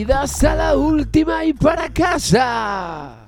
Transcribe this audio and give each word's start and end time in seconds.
bienvenidas 0.00 0.44
a 0.44 0.54
la 0.54 0.76
última 0.76 1.44
y 1.44 1.52
para 1.52 1.88
casa. 1.90 3.19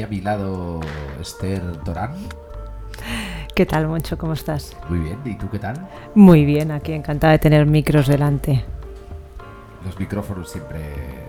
Aquí 0.00 0.02
a 0.02 0.06
mi 0.06 0.20
lado 0.20 0.80
Esther 1.20 1.62
Torán. 1.84 2.14
¿Qué 3.54 3.66
tal, 3.66 3.86
Moncho? 3.88 4.16
¿Cómo 4.16 4.32
estás? 4.32 4.76
Muy 4.88 5.00
bien, 5.00 5.18
¿y 5.24 5.36
tú 5.36 5.48
qué 5.50 5.58
tal? 5.58 5.88
Muy 6.14 6.44
bien, 6.44 6.70
aquí 6.70 6.92
encantada 6.92 7.32
de 7.32 7.38
tener 7.38 7.66
micros 7.66 8.06
delante. 8.06 8.64
Los 9.84 9.98
micrófonos 9.98 10.50
siempre, 10.50 10.80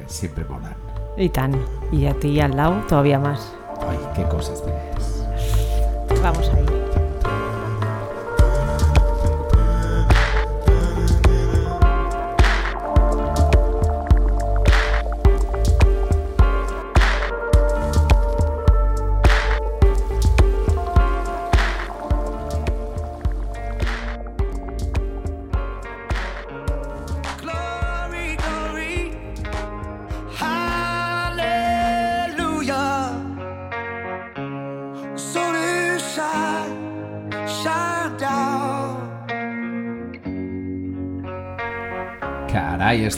siempre 0.08 0.45
molan. 0.45 0.75
Y 1.17 1.30
tan. 1.30 1.59
Y 1.91 2.05
a 2.05 2.13
ti 2.13 2.39
al 2.39 2.55
lado 2.55 2.81
todavía 2.88 3.19
más. 3.19 3.53
Ay, 3.88 3.97
qué 4.16 4.23
cosas 4.23 4.63
tienes. 4.63 5.25
Vamos 6.22 6.50
ahí. 6.50 7.00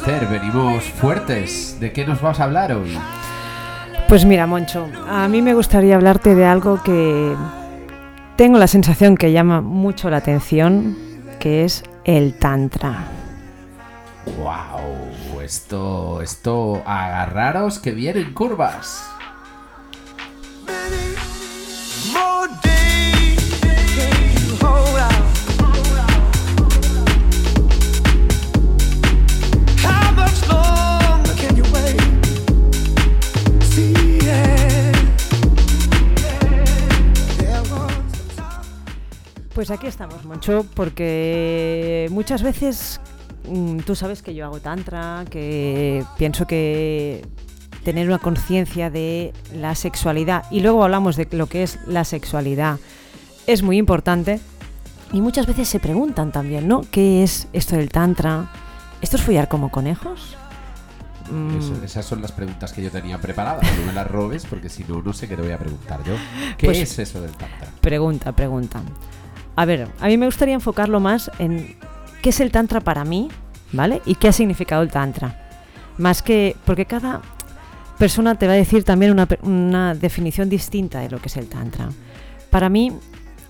Esther, 0.05 0.27
venimos 0.27 0.83
fuertes. 0.83 1.77
¿De 1.79 1.93
qué 1.93 2.05
nos 2.05 2.21
vas 2.21 2.41
a 2.41 2.43
hablar 2.43 2.73
hoy? 2.73 2.99
Pues 4.09 4.25
mira, 4.25 4.45
Moncho, 4.45 4.89
a 5.07 5.29
mí 5.29 5.41
me 5.41 5.53
gustaría 5.53 5.95
hablarte 5.95 6.35
de 6.35 6.43
algo 6.43 6.83
que 6.83 7.33
tengo 8.35 8.57
la 8.57 8.67
sensación 8.67 9.15
que 9.15 9.31
llama 9.31 9.61
mucho 9.61 10.09
la 10.09 10.17
atención, 10.17 10.97
que 11.39 11.63
es 11.63 11.85
el 12.03 12.33
Tantra. 12.33 13.05
¡Wow! 14.25 15.41
Esto, 15.41 16.21
esto, 16.21 16.83
agarraros 16.85 17.79
que 17.79 17.91
vienen 17.91 18.33
curvas. 18.33 19.09
Pues 39.65 39.71
aquí 39.79 39.87
estamos, 39.87 40.25
Moncho, 40.25 40.65
porque 40.73 42.09
muchas 42.11 42.43
veces 42.43 42.99
mm, 43.49 43.77
tú 43.77 43.95
sabes 43.95 44.21
que 44.21 44.35
yo 44.35 44.43
hago 44.43 44.59
tantra, 44.59 45.23
que 45.29 46.03
pienso 46.17 46.45
que 46.45 47.25
tener 47.85 48.09
una 48.09 48.19
conciencia 48.19 48.89
de 48.89 49.31
la 49.55 49.73
sexualidad, 49.75 50.43
y 50.51 50.59
luego 50.59 50.83
hablamos 50.83 51.15
de 51.15 51.29
lo 51.31 51.47
que 51.47 51.63
es 51.63 51.79
la 51.87 52.03
sexualidad, 52.03 52.77
es 53.47 53.63
muy 53.63 53.77
importante. 53.77 54.41
Y 55.13 55.21
muchas 55.21 55.45
veces 55.47 55.69
se 55.69 55.79
preguntan 55.79 56.33
también, 56.33 56.67
¿no? 56.67 56.81
¿Qué 56.91 57.23
es 57.23 57.47
esto 57.53 57.77
del 57.77 57.87
tantra? 57.87 58.51
¿Esto 58.99 59.15
es 59.15 59.23
follar 59.23 59.47
como 59.47 59.71
conejos? 59.71 60.35
Mm, 61.31 61.57
Es- 61.57 61.83
esas 61.85 62.05
son 62.05 62.21
las 62.21 62.33
preguntas 62.33 62.73
que 62.73 62.81
yo 62.81 62.91
tenía 62.91 63.17
preparadas. 63.17 63.65
No 63.79 63.85
me 63.85 63.93
las 63.93 64.07
robes 64.11 64.45
porque 64.45 64.67
si 64.67 64.83
no, 64.83 65.01
no 65.01 65.13
sé 65.13 65.29
qué 65.29 65.37
te 65.37 65.41
voy 65.41 65.53
a 65.53 65.57
preguntar 65.57 66.03
yo. 66.03 66.15
¿Qué 66.57 66.65
Pues- 66.65 66.79
es 66.79 66.99
eso 66.99 67.21
del 67.21 67.31
tantra? 67.31 67.69
Pregunta, 67.79 68.33
pregunta. 68.33 68.81
A 69.55 69.65
ver, 69.65 69.87
a 69.99 70.07
mí 70.07 70.17
me 70.17 70.25
gustaría 70.25 70.55
enfocarlo 70.55 70.99
más 70.99 71.29
en 71.37 71.75
qué 72.21 72.29
es 72.29 72.39
el 72.39 72.51
tantra 72.51 72.81
para 72.81 73.05
mí, 73.05 73.29
¿vale? 73.71 74.01
Y 74.05 74.15
qué 74.15 74.29
ha 74.29 74.31
significado 74.31 74.81
el 74.81 74.89
tantra. 74.89 75.39
Más 75.97 76.23
que, 76.23 76.55
porque 76.65 76.85
cada 76.85 77.21
persona 77.99 78.35
te 78.35 78.47
va 78.47 78.53
a 78.53 78.55
decir 78.55 78.83
también 78.83 79.11
una, 79.43 79.95
definición 79.95 80.49
distinta 80.49 81.01
de 81.01 81.09
lo 81.09 81.19
que 81.19 81.27
es 81.27 81.37
el 81.37 81.47
tantra. 81.47 81.89
Para 82.49 82.69
mí, 82.69 82.91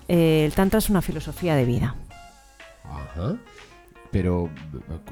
eh, 0.08 0.44
el 0.44 0.52
tantra 0.52 0.78
es 0.78 0.90
una 0.90 1.00
filosofía 1.00 1.56
de 1.56 1.64
vida. 1.64 1.94
Ajá. 2.84 3.36
Pero 4.10 4.50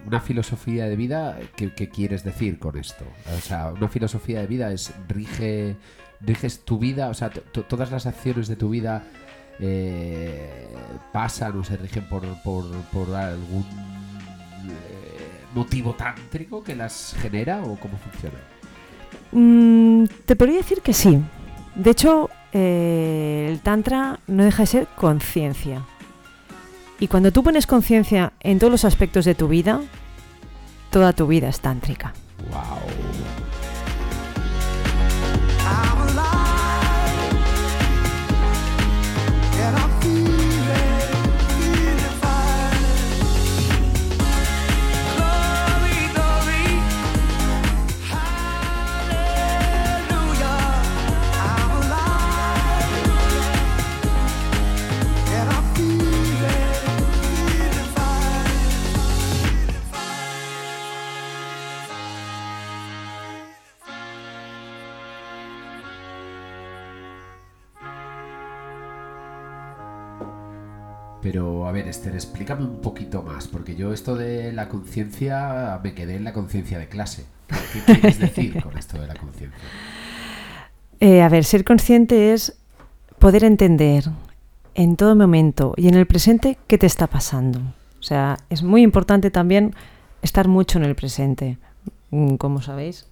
una 0.06 0.20
filosofía 0.20 0.86
de 0.86 0.94
vida, 0.94 1.38
¿qué, 1.56 1.72
qué 1.72 1.88
quieres 1.88 2.22
decir 2.22 2.58
con 2.58 2.78
esto? 2.78 3.04
O 3.36 3.40
sea, 3.40 3.72
una 3.72 3.88
filosofía 3.88 4.40
de 4.40 4.46
vida 4.46 4.70
es 4.70 4.92
rige, 5.08 5.76
riges 6.20 6.64
tu 6.64 6.78
vida, 6.78 7.08
o 7.08 7.14
sea, 7.14 7.30
todas 7.30 7.90
las 7.90 8.06
acciones 8.06 8.46
de 8.46 8.54
tu 8.54 8.68
vida 8.68 9.04
eh, 9.60 10.74
pasan 11.12 11.58
o 11.58 11.64
se 11.64 11.76
rigen 11.76 12.08
por, 12.08 12.22
por, 12.42 12.64
por 12.92 13.14
algún 13.14 13.64
eh, 14.68 15.42
motivo 15.54 15.94
tántrico 15.94 16.62
que 16.62 16.74
las 16.74 17.14
genera 17.20 17.62
o 17.62 17.76
cómo 17.76 17.98
funciona. 17.98 18.38
Mm, 19.32 20.04
te 20.26 20.36
podría 20.36 20.58
decir 20.58 20.82
que 20.82 20.92
sí. 20.92 21.20
De 21.74 21.90
hecho, 21.90 22.30
eh, 22.52 23.48
el 23.50 23.60
tantra 23.60 24.20
no 24.26 24.44
deja 24.44 24.62
de 24.62 24.66
ser 24.66 24.86
conciencia. 24.96 25.82
Y 27.00 27.08
cuando 27.08 27.32
tú 27.32 27.42
pones 27.42 27.66
conciencia 27.66 28.32
en 28.40 28.58
todos 28.58 28.70
los 28.70 28.84
aspectos 28.84 29.24
de 29.24 29.34
tu 29.34 29.48
vida, 29.48 29.80
toda 30.90 31.12
tu 31.12 31.26
vida 31.26 31.48
es 31.48 31.60
tántrica. 31.60 32.12
Wow. 32.50 33.11
Esther, 71.92 72.14
explícame 72.14 72.64
un 72.64 72.80
poquito 72.80 73.22
más, 73.22 73.48
porque 73.48 73.76
yo 73.76 73.92
esto 73.92 74.16
de 74.16 74.50
la 74.52 74.70
conciencia 74.70 75.78
me 75.84 75.92
quedé 75.92 76.16
en 76.16 76.24
la 76.24 76.32
conciencia 76.32 76.78
de 76.78 76.88
clase. 76.88 77.26
¿Qué, 77.72 77.80
quieres 77.84 78.18
decir 78.18 78.62
con 78.62 78.78
esto 78.78 78.98
de 78.98 79.06
la 79.06 79.14
conciencia? 79.14 79.60
Eh, 81.00 81.20
a 81.20 81.28
ver, 81.28 81.44
ser 81.44 81.64
consciente 81.64 82.32
es 82.32 82.56
poder 83.18 83.44
entender 83.44 84.04
en 84.74 84.96
todo 84.96 85.14
momento 85.14 85.74
y 85.76 85.88
en 85.88 85.94
el 85.94 86.06
presente 86.06 86.56
qué 86.66 86.78
te 86.78 86.86
está 86.86 87.08
pasando. 87.08 87.60
O 88.00 88.02
sea, 88.02 88.38
es 88.48 88.62
muy 88.62 88.82
importante 88.82 89.30
también 89.30 89.74
estar 90.22 90.48
mucho 90.48 90.78
en 90.78 90.84
el 90.84 90.94
presente. 90.94 91.58
Mm, 92.10 92.36
Como 92.36 92.62
sabéis, 92.62 93.06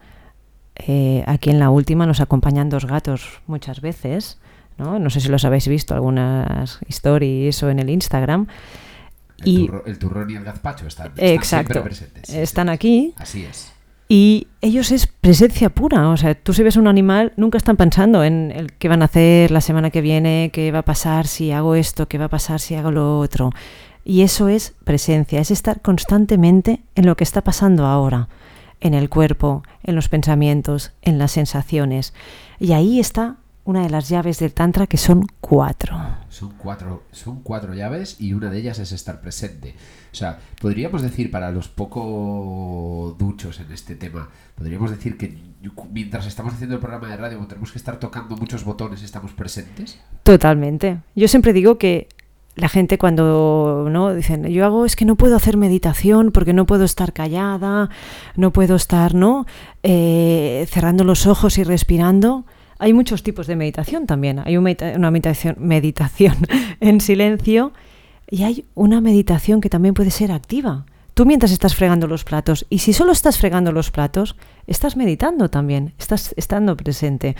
eh, 0.76 1.22
aquí 1.26 1.50
en 1.50 1.58
la 1.58 1.68
última 1.68 2.06
nos 2.06 2.22
acompañan 2.22 2.70
dos 2.70 2.86
gatos 2.86 3.42
muchas 3.46 3.82
veces. 3.82 4.38
¿No? 4.80 4.98
no 4.98 5.10
sé 5.10 5.20
si 5.20 5.28
los 5.28 5.44
habéis 5.44 5.68
visto 5.68 5.94
algunas 5.94 6.78
stories 6.88 7.62
o 7.62 7.70
en 7.70 7.78
el 7.78 7.90
Instagram. 7.90 8.46
El, 9.42 9.48
Y- 9.48 9.66
turro- 9.68 9.82
el 9.86 9.98
turrón 9.98 10.30
y 10.30 10.34
el 10.36 10.44
gazpacho 10.44 10.86
están, 10.86 11.08
están 11.08 11.24
Exacto. 11.26 11.72
siempre 11.74 11.82
presentes. 11.90 12.22
sí, 12.28 12.38
Están 12.38 12.66
sí. 12.68 12.72
aquí 12.72 13.14
Así 13.16 13.44
es. 13.44 13.72
Y 14.12 14.48
ellos 14.60 14.90
es 14.90 15.06
presencia 15.06 15.70
pura. 15.70 16.08
O 16.08 16.16
sea, 16.16 16.34
tú 16.34 16.52
si 16.52 16.64
ves 16.64 16.76
un 16.76 16.88
animal, 16.88 17.32
nunca 17.36 17.56
están 17.58 17.76
pensando 17.76 18.24
en 18.24 18.50
el 18.50 18.72
qué 18.72 18.88
van 18.88 19.02
a 19.02 19.04
hacer 19.04 19.52
la 19.52 19.60
semana 19.60 19.90
que 19.90 20.00
viene, 20.00 20.50
qué 20.52 20.72
va 20.72 20.80
a 20.80 20.84
pasar 20.84 21.28
si 21.28 21.52
hago 21.52 21.76
esto, 21.76 22.08
qué 22.08 22.18
va 22.18 22.24
a 22.24 22.28
pasar 22.28 22.58
si 22.58 22.74
hago 22.74 22.90
lo 22.90 23.20
otro. 23.20 23.52
Y 24.04 24.22
eso 24.22 24.48
es 24.48 24.74
presencia, 24.82 25.40
es 25.40 25.52
estar 25.52 25.80
constantemente 25.80 26.82
en 26.96 27.06
lo 27.06 27.16
que 27.16 27.22
está 27.22 27.42
pasando 27.42 27.86
ahora, 27.86 28.28
en 28.80 28.94
el 28.94 29.08
cuerpo, 29.10 29.62
en 29.84 29.94
los 29.94 30.08
pensamientos, 30.08 30.90
en 31.02 31.18
las 31.18 31.30
sensaciones. 31.30 32.12
Y 32.58 32.72
ahí 32.72 32.98
está 32.98 33.36
una 33.70 33.82
de 33.82 33.90
las 33.90 34.08
llaves 34.08 34.38
del 34.38 34.52
Tantra 34.52 34.86
que 34.86 34.96
son 34.96 35.26
cuatro. 35.40 35.96
Son 36.28 36.52
cuatro, 36.58 37.04
son 37.12 37.40
cuatro 37.42 37.72
llaves 37.74 38.16
y 38.20 38.32
una 38.34 38.50
de 38.50 38.58
ellas 38.58 38.78
es 38.78 38.92
estar 38.92 39.20
presente. 39.20 39.74
O 40.12 40.14
sea, 40.14 40.38
podríamos 40.60 41.02
decir 41.02 41.30
para 41.30 41.50
los 41.52 41.68
poco 41.68 43.14
duchos 43.18 43.60
en 43.60 43.72
este 43.72 43.94
tema, 43.94 44.28
podríamos 44.56 44.90
decir 44.90 45.16
que 45.16 45.38
mientras 45.92 46.26
estamos 46.26 46.54
haciendo 46.54 46.74
el 46.74 46.80
programa 46.80 47.08
de 47.08 47.16
radio 47.16 47.38
tenemos 47.46 47.72
que 47.72 47.78
estar 47.78 47.98
tocando 47.98 48.36
muchos 48.36 48.64
botones, 48.64 49.02
estamos 49.02 49.32
presentes. 49.32 49.98
Totalmente. 50.24 50.98
Yo 51.14 51.28
siempre 51.28 51.52
digo 51.52 51.78
que 51.78 52.08
la 52.56 52.68
gente 52.68 52.98
cuando 52.98 53.86
no 53.88 54.12
dicen 54.12 54.44
yo 54.48 54.66
hago 54.66 54.84
es 54.84 54.96
que 54.96 55.04
no 55.04 55.14
puedo 55.14 55.36
hacer 55.36 55.56
meditación 55.56 56.32
porque 56.32 56.52
no 56.52 56.66
puedo 56.66 56.84
estar 56.84 57.12
callada, 57.12 57.88
no 58.36 58.52
puedo 58.52 58.74
estar 58.74 59.14
no 59.14 59.46
Eh, 59.82 60.66
cerrando 60.68 61.04
los 61.04 61.26
ojos 61.26 61.56
y 61.56 61.64
respirando. 61.64 62.44
Hay 62.80 62.94
muchos 62.94 63.22
tipos 63.22 63.46
de 63.46 63.56
meditación 63.56 64.06
también. 64.06 64.40
Hay 64.40 64.56
una 64.56 65.10
meditación, 65.10 65.56
meditación 65.58 66.34
en 66.80 67.00
silencio 67.00 67.72
y 68.30 68.44
hay 68.44 68.64
una 68.74 69.02
meditación 69.02 69.60
que 69.60 69.68
también 69.68 69.94
puede 69.94 70.10
ser 70.10 70.32
activa. 70.32 70.86
Tú 71.12 71.26
mientras 71.26 71.52
estás 71.52 71.74
fregando 71.74 72.06
los 72.06 72.24
platos 72.24 72.66
y 72.70 72.78
si 72.78 72.94
solo 72.94 73.12
estás 73.12 73.36
fregando 73.36 73.70
los 73.72 73.90
platos, 73.90 74.36
estás 74.66 74.96
meditando 74.96 75.50
también, 75.50 75.92
estás 75.98 76.32
estando 76.38 76.74
presente. 76.74 77.36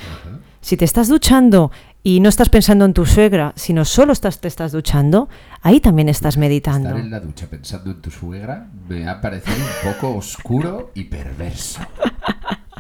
Si 0.60 0.76
te 0.76 0.84
estás 0.84 1.08
duchando 1.08 1.70
y 2.02 2.20
no 2.20 2.28
estás 2.28 2.50
pensando 2.50 2.84
en 2.84 2.92
tu 2.92 3.06
suegra, 3.06 3.54
sino 3.56 3.86
solo 3.86 4.12
estás, 4.12 4.40
te 4.40 4.48
estás 4.48 4.72
duchando, 4.72 5.30
ahí 5.62 5.80
también 5.80 6.10
estás 6.10 6.36
meditando. 6.36 6.90
Estar 6.90 7.02
en 7.02 7.10
la 7.10 7.20
ducha 7.20 7.46
pensando 7.46 7.92
en 7.92 8.02
tu 8.02 8.10
suegra 8.10 8.68
me 8.86 9.08
ha 9.08 9.22
parecido 9.22 9.56
un 9.56 9.92
poco 9.92 10.14
oscuro 10.16 10.90
y 10.94 11.04
perverso. 11.04 11.80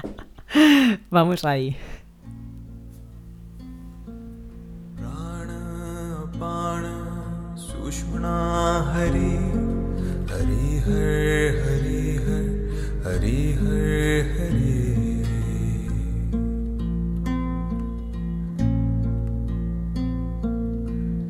Vamos 1.10 1.46
ahí. 1.46 1.76
प्राणापान 6.39 6.83
सुष्मणा 7.59 8.35
हरि 8.93 9.31
हरि 10.31 10.77
हर 10.85 11.57
हरि 11.63 12.03
हर 12.25 12.45
हरि 13.05 13.41
हर 13.59 14.29
हरि 14.35 14.77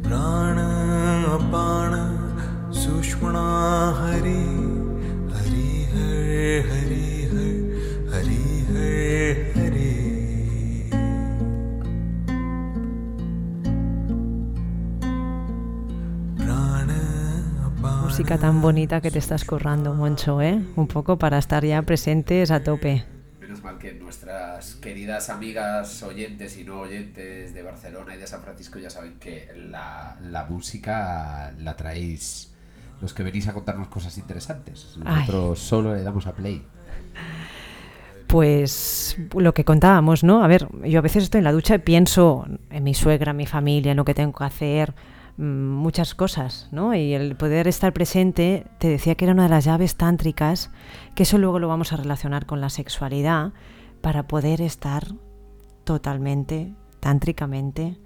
प्राणापान 0.05 1.93
सुष्मणा 2.75 3.47
हरि 3.99 4.39
हरि 5.33 5.83
हर 5.95 6.71
हरि 6.71 7.03
हर 7.03 7.08
Música 18.20 18.36
tan 18.36 18.60
bonita 18.60 19.00
que 19.00 19.10
te 19.10 19.18
estás 19.18 19.46
currando, 19.46 19.94
Moncho, 19.94 20.42
¿eh? 20.42 20.60
Un 20.76 20.86
poco 20.88 21.16
para 21.16 21.38
estar 21.38 21.64
ya 21.64 21.80
presentes 21.80 22.50
a 22.50 22.62
tope. 22.62 23.02
Menos 23.40 23.62
mal 23.62 23.78
que 23.78 23.94
nuestras 23.94 24.74
queridas 24.74 25.30
amigas 25.30 26.02
oyentes 26.02 26.58
y 26.58 26.64
no 26.64 26.80
oyentes 26.80 27.54
de 27.54 27.62
Barcelona 27.62 28.14
y 28.14 28.18
de 28.18 28.26
San 28.26 28.42
Francisco 28.42 28.78
ya 28.78 28.90
saben 28.90 29.18
que 29.18 29.48
la, 29.56 30.18
la 30.20 30.44
música 30.44 31.54
la 31.60 31.76
traéis 31.76 32.52
los 33.00 33.14
que 33.14 33.22
venís 33.22 33.48
a 33.48 33.54
contarnos 33.54 33.88
cosas 33.88 34.18
interesantes. 34.18 34.98
Ay. 35.02 35.20
Nosotros 35.20 35.58
solo 35.58 35.94
le 35.94 36.02
damos 36.02 36.26
a 36.26 36.34
play. 36.34 36.62
Pues 38.26 39.16
lo 39.34 39.54
que 39.54 39.64
contábamos, 39.64 40.24
¿no? 40.24 40.44
A 40.44 40.46
ver, 40.46 40.68
yo 40.84 40.98
a 40.98 41.02
veces 41.02 41.22
estoy 41.22 41.38
en 41.38 41.44
la 41.44 41.52
ducha 41.52 41.76
y 41.76 41.78
pienso 41.78 42.44
en 42.68 42.84
mi 42.84 42.92
suegra, 42.92 43.30
en 43.30 43.38
mi 43.38 43.46
familia, 43.46 43.92
en 43.92 43.96
lo 43.96 44.04
que 44.04 44.12
tengo 44.12 44.34
que 44.34 44.44
hacer, 44.44 44.94
muchas 45.40 46.14
cosas, 46.14 46.68
¿no? 46.70 46.94
Y 46.94 47.14
el 47.14 47.34
poder 47.36 47.66
estar 47.66 47.92
presente, 47.92 48.66
te 48.78 48.88
decía 48.88 49.14
que 49.14 49.24
era 49.24 49.32
una 49.32 49.44
de 49.44 49.48
las 49.48 49.64
llaves 49.64 49.96
tántricas, 49.96 50.70
que 51.14 51.22
eso 51.22 51.38
luego 51.38 51.58
lo 51.58 51.68
vamos 51.68 51.92
a 51.92 51.96
relacionar 51.96 52.46
con 52.46 52.60
la 52.60 52.70
sexualidad, 52.70 53.52
para 54.00 54.26
poder 54.26 54.60
estar 54.60 55.06
totalmente, 55.84 56.74
tántricamente, 57.00 57.96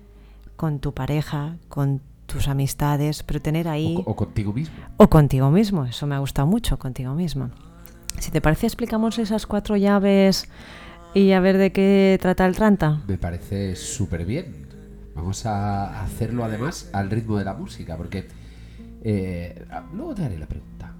con 0.56 0.78
tu 0.78 0.94
pareja, 0.94 1.56
con 1.68 2.00
tus 2.26 2.48
amistades, 2.48 3.22
pero 3.22 3.40
tener 3.40 3.68
ahí... 3.68 4.02
O, 4.06 4.12
o 4.12 4.16
contigo 4.16 4.52
mismo. 4.52 4.76
O 4.96 5.08
contigo 5.08 5.50
mismo, 5.50 5.84
eso 5.84 6.06
me 6.06 6.14
ha 6.14 6.18
gustado 6.18 6.46
mucho, 6.46 6.78
contigo 6.78 7.14
mismo. 7.14 7.50
Si 8.18 8.30
te 8.30 8.40
parece, 8.40 8.66
explicamos 8.66 9.18
esas 9.18 9.46
cuatro 9.46 9.76
llaves 9.76 10.48
y 11.14 11.32
a 11.32 11.40
ver 11.40 11.58
de 11.58 11.72
qué 11.72 12.18
trata 12.20 12.46
el 12.46 12.56
tranta. 12.56 13.02
Me 13.06 13.18
parece 13.18 13.76
súper 13.76 14.24
bien. 14.24 14.63
Vamos 15.14 15.46
a 15.46 16.02
hacerlo 16.02 16.44
además 16.44 16.90
al 16.92 17.10
ritmo 17.10 17.38
de 17.38 17.44
la 17.44 17.54
música, 17.54 17.96
porque 17.96 18.28
eh, 19.02 19.66
ah, 19.70 19.84
luego 19.92 20.14
te 20.14 20.24
haré 20.24 20.38
la 20.38 20.46
pregunta. 20.46 20.94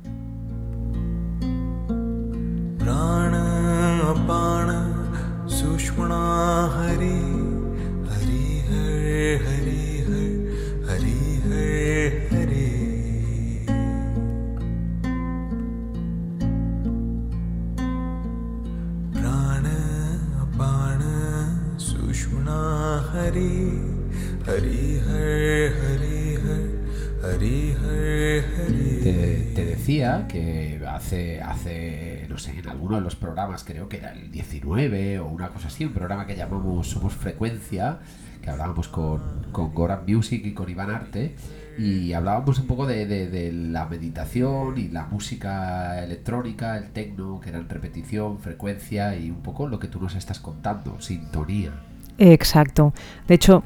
Te, 29.03 29.53
te 29.55 29.65
decía 29.65 30.27
que 30.29 30.81
hace, 30.87 31.41
hace, 31.41 32.27
no 32.29 32.39
sé, 32.39 32.59
en 32.59 32.69
alguno 32.69 32.97
de 32.97 33.03
los 33.03 33.17
programas, 33.17 33.65
creo 33.65 33.89
que 33.89 33.99
era 33.99 34.13
el 34.13 34.31
19 34.31 35.19
o 35.21 35.27
una 35.29 35.49
cosa 35.49 35.69
así, 35.69 35.85
un 35.85 35.93
programa 35.93 36.27
que 36.27 36.37
llamamos 36.37 36.89
Somos 36.91 37.15
Frecuencia, 37.15 37.99
que 38.43 38.51
hablábamos 38.51 38.89
con, 38.89 39.47
con 39.53 39.73
Goran 39.75 40.01
Music 40.07 40.43
y 40.45 40.53
con 40.53 40.69
Iván 40.69 40.91
Arte, 40.91 41.35
y 41.79 42.13
hablábamos 42.13 42.59
un 42.59 42.67
poco 42.67 42.87
de, 42.87 43.07
de- 43.07 43.29
de 43.29 43.53
la 43.53 43.87
meditación 43.87 44.77
y 44.79 44.89
la 44.89 45.07
música 45.07 46.03
electrónica, 46.05 46.77
el 46.77 46.91
techno, 46.91 47.41
que 47.41 47.49
eran 47.49 47.69
repetición, 47.69 48.39
frecuencia 48.39 49.17
y 49.17 49.31
un 49.31 49.41
poco 49.43 49.67
lo 49.69 49.79
que 49.79 49.89
tú 49.89 50.01
nos 50.01 50.15
estás 50.15 50.39
contando, 50.41 51.01
sintonía. 51.01 51.73
Exacto. 52.19 52.93
De 53.27 53.35
hecho, 53.35 53.65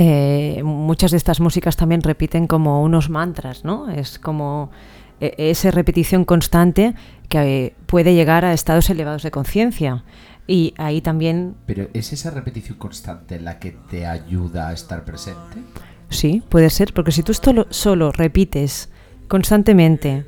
eh, 0.00 0.62
muchas 0.62 1.10
de 1.10 1.16
estas 1.16 1.40
músicas 1.40 1.76
también 1.76 2.02
repiten 2.02 2.46
como 2.46 2.84
unos 2.84 3.10
mantras, 3.10 3.64
¿no? 3.64 3.90
Es 3.90 4.20
como 4.20 4.70
eh, 5.18 5.34
esa 5.38 5.72
repetición 5.72 6.24
constante 6.24 6.94
que 7.28 7.66
eh, 7.66 7.74
puede 7.86 8.14
llegar 8.14 8.44
a 8.44 8.52
estados 8.52 8.88
elevados 8.90 9.24
de 9.24 9.32
conciencia. 9.32 10.04
Y 10.46 10.72
ahí 10.78 11.00
también 11.00 11.56
Pero 11.66 11.88
¿es 11.94 12.12
esa 12.12 12.30
repetición 12.30 12.78
constante 12.78 13.40
la 13.40 13.58
que 13.58 13.72
te 13.72 14.06
ayuda 14.06 14.68
a 14.68 14.72
estar 14.72 15.04
presente? 15.04 15.64
Sí, 16.10 16.44
puede 16.48 16.70
ser, 16.70 16.94
porque 16.94 17.10
si 17.10 17.24
tú 17.24 17.34
solo, 17.34 17.66
solo 17.70 18.12
repites 18.12 18.90
constantemente 19.26 20.26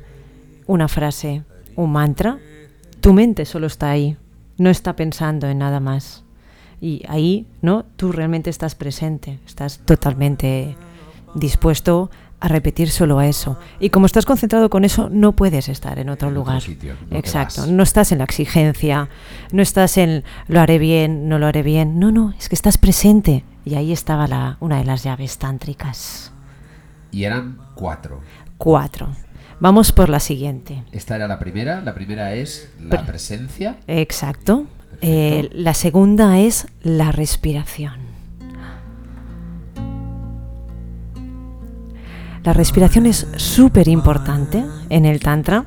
una 0.67 0.89
frase, 0.89 1.43
un 1.77 1.93
mantra, 1.93 2.39
tu 2.99 3.13
mente 3.13 3.45
solo 3.45 3.67
está 3.67 3.89
ahí, 3.89 4.17
no 4.57 4.69
está 4.69 4.97
pensando 4.97 5.47
en 5.47 5.59
nada 5.59 5.79
más. 5.79 6.25
Y 6.81 7.03
ahí, 7.07 7.45
¿no? 7.61 7.85
Tú 7.95 8.11
realmente 8.11 8.49
estás 8.49 8.75
presente, 8.75 9.39
estás 9.45 9.79
totalmente 9.85 10.75
dispuesto 11.35 12.09
a 12.41 12.47
repetir 12.47 12.89
solo 12.89 13.19
a 13.19 13.27
eso. 13.27 13.57
Y 13.79 13.91
como 13.91 14.07
estás 14.07 14.25
concentrado 14.25 14.69
con 14.71 14.83
eso, 14.83 15.07
no 15.09 15.33
puedes 15.33 15.69
estar 15.69 15.99
en 15.99 16.09
otro 16.09 16.27
En 16.27 16.33
otro 16.33 16.41
lugar. 16.41 16.61
sitio, 16.61 16.95
no 16.99 17.09
te 17.09 17.17
Exacto, 17.19 17.67
no 17.67 17.83
estás 17.83 18.11
en 18.11 18.17
la 18.17 18.23
exigencia, 18.23 19.09
no 19.51 19.61
estás 19.61 19.97
en 19.97 20.23
lo 20.47 20.59
haré 20.59 20.79
bien, 20.79 21.29
no 21.29 21.37
lo 21.37 21.45
haré 21.45 21.61
bien. 21.61 21.99
No, 21.99 22.11
no, 22.11 22.33
es 22.37 22.49
que 22.49 22.55
estás 22.55 22.79
presente. 22.79 23.43
Y 23.63 23.75
ahí 23.75 23.93
estaba 23.93 24.27
la, 24.27 24.57
una 24.59 24.79
de 24.79 24.85
las 24.85 25.03
llaves 25.03 25.37
tántricas. 25.37 26.31
Y 27.11 27.25
eran 27.25 27.59
cuatro. 27.75 28.21
Cuatro. 28.57 29.09
Vamos 29.59 29.91
por 29.91 30.09
la 30.09 30.19
siguiente. 30.19 30.83
Esta 30.91 31.17
era 31.17 31.27
la 31.27 31.37
primera. 31.37 31.81
La 31.81 31.93
primera 31.93 32.33
es 32.33 32.71
la 32.79 33.05
presencia. 33.05 33.77
Exacto. 33.85 34.65
Eh, 35.01 35.49
la 35.53 35.73
segunda 35.73 36.39
es 36.39 36.67
la 36.83 37.11
respiración. 37.11 38.11
La 42.43 42.53
respiración 42.53 43.05
es 43.05 43.27
súper 43.35 43.87
importante 43.87 44.63
en 44.89 45.05
el 45.05 45.19
Tantra. 45.19 45.65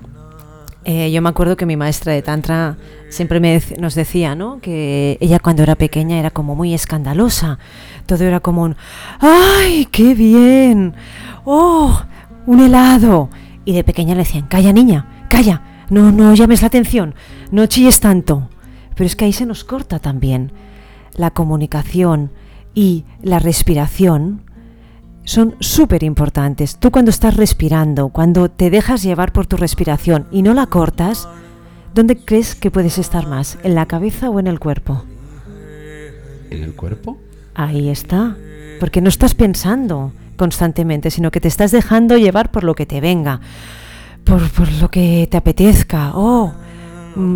Eh, 0.85 1.11
yo 1.11 1.23
me 1.23 1.29
acuerdo 1.29 1.57
que 1.57 1.67
mi 1.67 1.77
maestra 1.77 2.13
de 2.13 2.23
Tantra 2.23 2.77
siempre 3.09 3.41
me 3.41 3.61
nos 3.79 3.95
decía 3.95 4.35
¿no? 4.35 4.61
que 4.61 5.17
ella 5.21 5.39
cuando 5.39 5.63
era 5.63 5.77
pequeña 5.77 6.19
era 6.19 6.31
como 6.31 6.55
muy 6.55 6.75
escandalosa. 6.75 7.59
Todo 8.07 8.25
era 8.25 8.41
como 8.41 8.63
un 8.63 8.77
¡ay, 9.21 9.87
qué 9.87 10.15
bien! 10.15 10.95
¡Oh, 11.45 12.03
un 12.47 12.61
helado! 12.61 13.31
Y 13.65 13.73
de 13.73 13.83
pequeña 13.83 14.15
le 14.15 14.25
decían, 14.25 14.47
calla 14.47 14.73
niña, 14.73 15.27
calla, 15.29 15.63
no, 15.91 16.13
no 16.13 16.35
llames 16.35 16.61
la 16.61 16.69
atención, 16.69 17.15
no 17.51 17.67
chilles 17.67 18.01
tanto. 18.01 18.51
Pero 18.95 19.07
es 19.07 19.17
que 19.17 19.25
ahí 19.25 19.33
se 19.33 19.47
nos 19.47 19.65
corta 19.65 19.99
también 19.99 20.53
la 21.17 21.31
comunicación 21.31 22.31
y 22.75 23.05
la 23.23 23.39
respiración 23.39 24.43
son 25.25 25.57
súper 25.61 26.03
importantes. 26.03 26.77
Tú 26.77 26.91
cuando 26.91 27.11
estás 27.11 27.37
respirando, 27.37 28.09
cuando 28.09 28.51
te 28.51 28.71
dejas 28.71 29.03
llevar 29.03 29.33
por 29.33 29.47
tu 29.47 29.57
respiración 29.57 30.27
y 30.31 30.43
no 30.43 30.55
la 30.55 30.67
cortas, 30.67 31.29
¿dónde 31.95 32.17
crees 32.17 32.55
que 32.55 32.71
puedes 32.71 32.99
estar 32.99 33.27
más? 33.27 33.59
¿En 33.63 33.75
la 33.75 33.87
cabeza 33.87 34.29
o 34.29 34.39
en 34.39 34.47
el 34.47 34.61
cuerpo? 34.61 35.05
¿En 36.51 36.63
el 36.63 36.75
cuerpo? 36.75 37.19
Ahí 37.55 37.89
está. 37.89 38.37
Porque 38.81 39.01
no 39.01 39.09
estás 39.09 39.35
pensando 39.35 40.13
constantemente, 40.37 41.11
sino 41.11 41.31
que 41.31 41.41
te 41.41 41.49
estás 41.49 41.71
dejando 41.71 42.19
llevar 42.19 42.51
por 42.51 42.65
lo 42.65 42.75
que 42.75 42.87
te 42.87 43.01
venga, 43.01 43.41
por, 44.25 44.51
por 44.51 44.71
lo 44.73 44.91
que 44.91 45.27
te 45.31 45.37
apetezca. 45.37 46.11
Oh, 46.15 46.53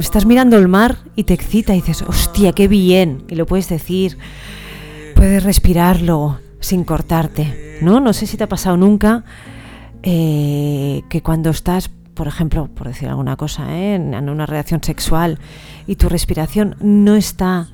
estás 0.01 0.27
mirando 0.27 0.57
el 0.57 0.69
mar 0.69 0.99
y 1.17 1.25
te 1.25 1.35
excita 1.35 1.73
y 1.75 1.81
dices, 1.81 2.03
hostia, 2.03 2.53
qué 2.53 2.69
bien. 2.69 3.25
Y 3.29 3.35
lo 3.35 3.47
puedes 3.47 3.69
decir, 3.69 4.19
puedes 5.15 5.43
respirarlo 5.43 6.39
sin 6.61 6.85
cortarte. 6.85 7.79
¿No? 7.81 8.01
No 8.01 8.13
sé 8.13 8.27
si 8.27 8.37
te 8.37 8.45
ha 8.45 8.49
pasado 8.49 8.77
nunca 8.77 9.25
eh, 10.03 11.03
que 11.09 11.23
cuando 11.23 11.51
estás, 11.51 11.91
por 12.15 12.27
ejemplo, 12.27 12.69
por 12.75 12.89
decir 12.89 13.09
alguna 13.09 13.37
cosa, 13.37 13.77
¿eh? 13.77 13.95
en, 13.95 14.29
una 14.29 14.47
reacción 14.47 14.83
sexual 14.83 15.39
y 15.87 15.97
tu 15.97 16.09
respiración 16.09 16.77
no 16.81 17.15
está 17.15 17.69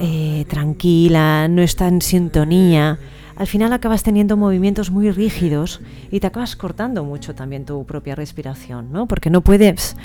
eh, 0.00 0.46
tranquila, 0.48 1.48
no 1.48 1.62
está 1.62 1.88
en 1.88 2.00
sintonía, 2.00 2.98
al 3.42 3.48
final 3.48 3.72
acabas 3.72 4.04
teniendo 4.04 4.36
movimientos 4.36 4.92
muy 4.92 5.10
rígidos 5.10 5.80
y 6.12 6.20
te 6.20 6.28
acabas 6.28 6.54
cortando 6.54 7.02
mucho 7.02 7.34
también 7.34 7.64
tu 7.64 7.84
propia 7.84 8.14
respiración, 8.14 8.92
¿no? 8.92 9.08
Porque 9.08 9.30
no 9.30 9.40
puedes 9.40 9.96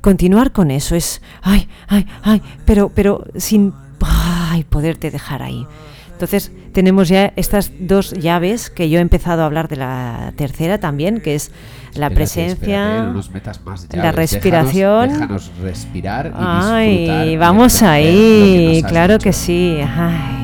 continuar 0.00 0.52
con 0.52 0.70
eso, 0.70 0.96
es 0.96 1.20
ay, 1.42 1.68
ay, 1.88 2.06
ay, 2.22 2.40
pero, 2.64 2.88
pero 2.88 3.26
sin 3.36 3.74
ay, 4.00 4.64
poderte 4.64 5.10
dejar 5.10 5.42
ahí. 5.42 5.66
Entonces 6.12 6.50
tenemos 6.72 7.10
ya 7.10 7.30
estas 7.36 7.72
dos 7.78 8.12
llaves 8.12 8.70
que 8.70 8.88
yo 8.88 9.00
he 9.00 9.02
empezado 9.02 9.42
a 9.42 9.44
hablar 9.44 9.68
de 9.68 9.76
la 9.76 10.32
tercera 10.36 10.80
también, 10.80 11.20
que 11.20 11.34
es 11.34 11.50
la 11.92 12.06
Espérate, 12.06 12.14
presencia, 12.14 12.84
espérate, 12.84 13.06
no 13.06 13.12
nos 13.12 13.30
metas 13.30 13.60
más 13.66 13.86
la 13.92 14.12
respiración. 14.12 15.10
Déjanos, 15.10 15.50
déjanos 15.50 15.62
respirar 15.62 16.28
y 16.28 16.30
Ay, 16.38 16.96
disfrutar 17.00 17.38
vamos 17.38 17.82
ahí, 17.82 18.80
que 18.82 18.88
claro 18.88 19.18
que 19.18 19.34
sí. 19.34 19.78
Ay. 19.82 20.37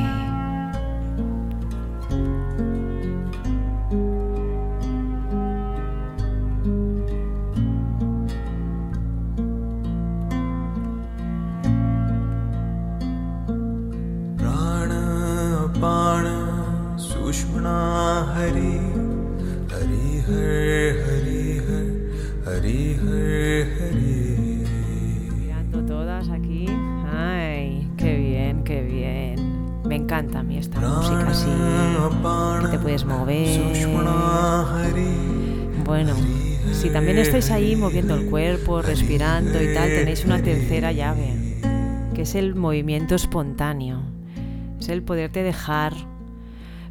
Moviendo 37.94 38.16
el 38.16 38.28
cuerpo, 38.28 38.82
respirando 38.82 39.62
y 39.62 39.72
tal, 39.72 39.88
tenéis 39.88 40.24
una 40.24 40.42
tercera 40.42 40.90
llave, 40.90 41.60
que 42.12 42.22
es 42.22 42.34
el 42.34 42.56
movimiento 42.56 43.14
espontáneo. 43.14 44.02
Es 44.80 44.88
el 44.88 45.04
poderte 45.04 45.44
dejar, 45.44 45.92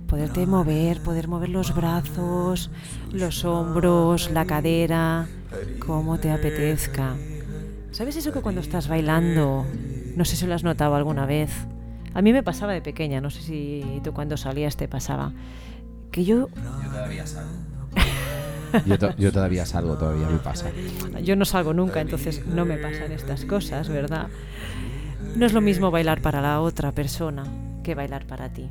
poderte 0.07 0.47
mover, 0.47 1.01
poder 1.01 1.27
mover 1.27 1.49
los 1.49 1.75
brazos, 1.75 2.71
los 3.11 3.43
hombros, 3.43 4.31
la 4.31 4.45
cadera, 4.45 5.27
como 5.85 6.19
te 6.19 6.31
apetezca. 6.31 7.17
¿Sabes 7.91 8.15
eso 8.15 8.31
que 8.31 8.39
cuando 8.39 8.61
estás 8.61 8.87
bailando, 8.87 9.65
no 10.15 10.23
sé 10.23 10.37
si 10.37 10.47
lo 10.47 10.55
has 10.55 10.63
notado 10.63 10.95
alguna 10.95 11.25
vez? 11.25 11.51
A 12.13 12.21
mí 12.21 12.31
me 12.31 12.43
pasaba 12.43 12.71
de 12.71 12.81
pequeña, 12.81 13.19
no 13.19 13.29
sé 13.29 13.41
si 13.41 13.99
tú 14.05 14.13
cuando 14.13 14.37
salías 14.37 14.77
te 14.77 14.87
pasaba. 14.87 15.33
Que 16.11 16.23
yo 16.23 16.47
Yo 16.47 16.89
todavía. 16.89 17.25
Yo, 18.85 18.97
to- 18.99 19.15
yo 19.17 19.31
todavía 19.31 19.65
salgo, 19.65 19.95
todavía 19.97 20.27
me 20.27 20.37
pasa. 20.39 20.67
Yo 21.23 21.35
no 21.35 21.45
salgo 21.45 21.73
nunca, 21.73 22.01
entonces 22.01 22.45
no 22.45 22.65
me 22.65 22.77
pasan 22.77 23.11
estas 23.11 23.45
cosas, 23.45 23.89
¿verdad? 23.89 24.27
No 25.35 25.45
es 25.45 25.53
lo 25.53 25.61
mismo 25.61 25.89
bailar 25.91 26.21
para 26.21 26.41
la 26.41 26.61
otra 26.61 26.91
persona 26.91 27.43
que 27.83 27.95
bailar 27.95 28.25
para 28.25 28.49
ti. 28.49 28.69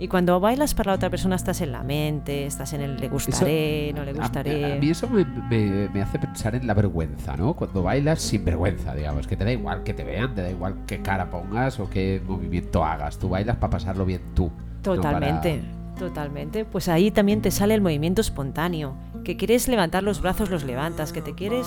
Y 0.00 0.06
cuando 0.06 0.38
bailas 0.38 0.74
para 0.74 0.92
la 0.92 0.96
otra 0.96 1.10
persona 1.10 1.34
estás 1.34 1.60
en 1.60 1.72
la 1.72 1.82
mente, 1.82 2.46
estás 2.46 2.72
en 2.72 2.82
el 2.82 3.00
le 3.00 3.08
gustaré, 3.08 3.92
no 3.96 4.04
le 4.04 4.12
A- 4.12 4.14
gustaré. 4.14 4.74
A, 4.76 4.76
mí 4.80 4.90
eso 4.90 5.08
me, 5.10 5.24
me- 5.24 5.88
me 5.88 6.02
hace 6.02 6.20
pensar 6.20 6.54
en 6.54 6.68
la 6.68 6.74
vergüenza, 6.74 7.36
¿no? 7.36 7.54
Cuando 7.54 7.82
bailas 7.82 8.22
sin 8.22 8.44
vergüenza, 8.44 8.94
digamos, 8.94 9.26
que 9.26 9.36
te 9.36 9.44
da 9.44 9.50
igual 9.50 9.82
que 9.82 9.94
te 9.94 10.04
vean, 10.04 10.36
te 10.36 10.42
da 10.42 10.50
igual 10.50 10.76
qué 10.86 11.02
cara 11.02 11.28
pongas 11.30 11.80
o 11.80 11.90
qué 11.90 12.22
movimiento 12.24 12.84
hagas. 12.84 13.18
Tú 13.18 13.28
bailas 13.28 13.56
para 13.56 13.70
pasarlo 13.72 14.04
bien 14.04 14.20
tú. 14.36 14.44
no 14.54 14.94
Totalmente, 14.94 15.62
totalmente. 15.97 16.65
Pues 16.65 16.87
ahí 16.89 17.11
también 17.11 17.41
te 17.41 17.51
sale 17.51 17.73
el 17.73 17.81
movimiento 17.81 18.21
espontáneo. 18.21 18.95
Que 19.23 19.37
quieres 19.37 19.67
levantar 19.69 20.03
los 20.03 20.21
brazos, 20.21 20.49
los 20.49 20.63
levantas. 20.65 21.13
Que 21.13 21.21
te 21.21 21.33
quieres 21.33 21.65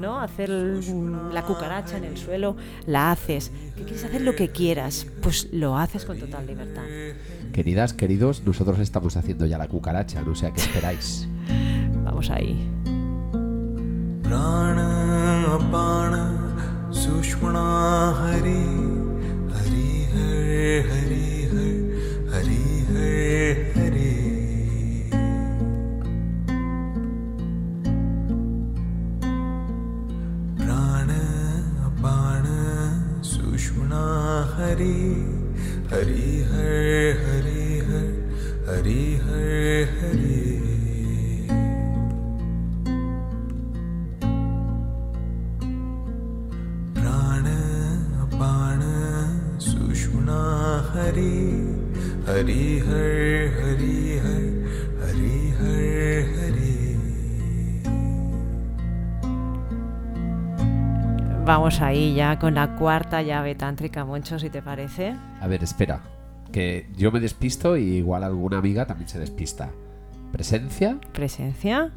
¿no? 0.00 0.20
hacer 0.20 0.50
l- 0.50 0.80
la 1.32 1.42
cucaracha 1.44 1.96
en 1.98 2.04
el 2.04 2.16
suelo, 2.16 2.56
la 2.86 3.12
haces. 3.12 3.52
Que 3.76 3.82
quieres 3.84 4.04
hacer 4.04 4.22
lo 4.22 4.34
que 4.34 4.50
quieras, 4.50 5.06
pues 5.22 5.48
lo 5.52 5.76
haces 5.78 6.04
con 6.04 6.18
total 6.18 6.46
libertad. 6.46 6.82
para- 6.82 7.52
Queridas, 7.52 7.92
queridos, 7.92 8.42
nosotros 8.44 8.78
estamos 8.80 9.16
haciendo 9.16 9.46
ya 9.46 9.56
la 9.56 9.68
cucaracha, 9.68 10.20
no 10.22 10.34
sé 10.34 10.46
a 10.46 10.52
qué 10.52 10.60
esperáis. 10.60 11.28
Vamos 12.04 12.30
ahí. 12.30 12.68
प्राण 14.26 14.78
अपान 15.56 16.12
सुषुम्ना 17.00 17.66
हरि 18.20 18.50
हरि 18.50 18.89
हरि 34.71 35.01
हरि 35.91 36.43
हर 36.51 36.85
हरि 37.25 37.79
हर 37.79 38.05
हरि 38.69 39.19
हर। 39.23 39.97
हरि 40.01 40.51
प्राण 46.93 47.45
अपान 48.21 48.81
सुषुम्ना 49.61 50.41
हरि 50.95 51.35
हरि 52.29 52.79
हर 52.79 52.91
हरि 52.91 53.59
हर 53.59 53.75
Hari 53.75 54.10
Vamos 61.51 61.81
ahí 61.81 62.13
ya 62.15 62.39
con 62.39 62.55
la 62.55 62.77
cuarta 62.77 63.21
llave 63.21 63.55
tántrica, 63.55 64.05
Moncho, 64.05 64.39
si 64.39 64.49
te 64.49 64.61
parece. 64.61 65.13
A 65.41 65.47
ver, 65.47 65.61
espera. 65.61 65.99
Que 66.49 66.87
yo 66.95 67.11
me 67.11 67.19
despisto 67.19 67.75
y 67.75 67.95
igual 67.97 68.23
alguna 68.23 68.59
amiga 68.59 68.85
también 68.85 69.09
se 69.09 69.19
despista. 69.19 69.69
Presencia, 70.31 70.97
Presencia, 71.11 71.91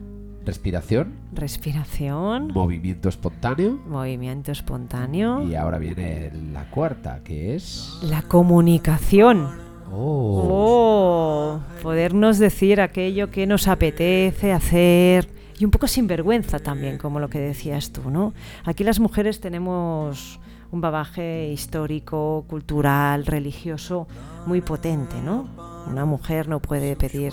respiración, 0.45 1.13
respiración, 1.33 2.49
movimiento 2.49 3.09
espontáneo. 3.09 3.79
movimiento 3.87 4.51
espontáneo, 4.51 5.47
Y 5.47 5.55
ahora 5.55 5.79
viene 5.79 6.33
la 6.53 6.69
cuarta, 6.69 7.21
que 7.23 7.55
es... 7.55 8.01
la 8.03 8.23
comunicación. 8.23 9.51
Oh. 9.93 10.49
Oh, 10.51 11.61
podernos 11.81 12.41
decir 12.41 12.81
aquello 12.81 13.31
que 13.31 13.47
nos 13.47 13.69
apetece 13.69 14.53
hacer 14.53 15.29
y 15.65 15.67
un 15.67 15.71
poco 15.71 15.87
sin 15.87 16.07
vergüenza 16.07 16.59
también, 16.59 16.99
como 16.99 17.21
lo 17.21 17.31
que 17.31 17.39
decías 17.41 17.91
tú, 17.91 18.11
¿no? 18.11 18.35
Aquí 18.67 18.85
las 18.85 19.01
mujeres 19.01 19.41
tenemos 19.41 20.39
un 20.71 20.83
bagaje 20.83 21.49
histórico, 21.51 22.45
cultural, 22.49 23.25
religioso 23.25 24.07
muy 24.47 24.61
potente, 24.61 25.15
¿no? 25.25 25.49
Una 25.91 26.05
mujer 26.05 26.49
no 26.49 26.61
puede 26.61 26.97
pedir 26.97 27.33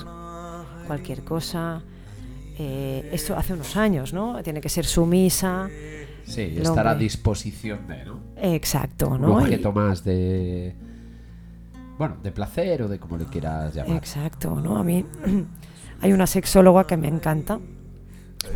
cualquier 0.87 1.25
cosa. 1.25 1.81
eh, 2.57 3.09
esto 3.11 3.35
hace 3.35 3.53
unos 3.53 3.75
años, 3.75 4.13
¿no? 4.13 4.41
Tiene 4.43 4.61
que 4.61 4.69
ser 4.69 4.85
sumisa. 4.85 5.67
Sí, 6.23 6.55
estar 6.57 6.87
a 6.87 6.95
disposición 6.95 7.85
de, 7.87 8.05
¿no? 8.05 8.19
Exacto, 8.37 9.09
Un 9.09 9.21
¿no? 9.21 9.39
Y- 9.41 9.43
objeto 9.43 9.73
más 9.73 10.05
de... 10.05 10.73
Bueno, 11.97 12.15
de 12.23 12.31
placer 12.31 12.83
o 12.83 12.87
de 12.87 12.97
como 12.97 13.17
le 13.17 13.25
quieras 13.25 13.73
llamar. 13.75 13.97
Exacto, 13.97 14.55
¿no? 14.61 14.77
A 14.77 14.83
mí 14.83 15.03
hay 16.01 16.13
una 16.13 16.27
sexóloga 16.27 16.85
que 16.87 16.95
me 16.97 17.07
encanta, 17.09 17.59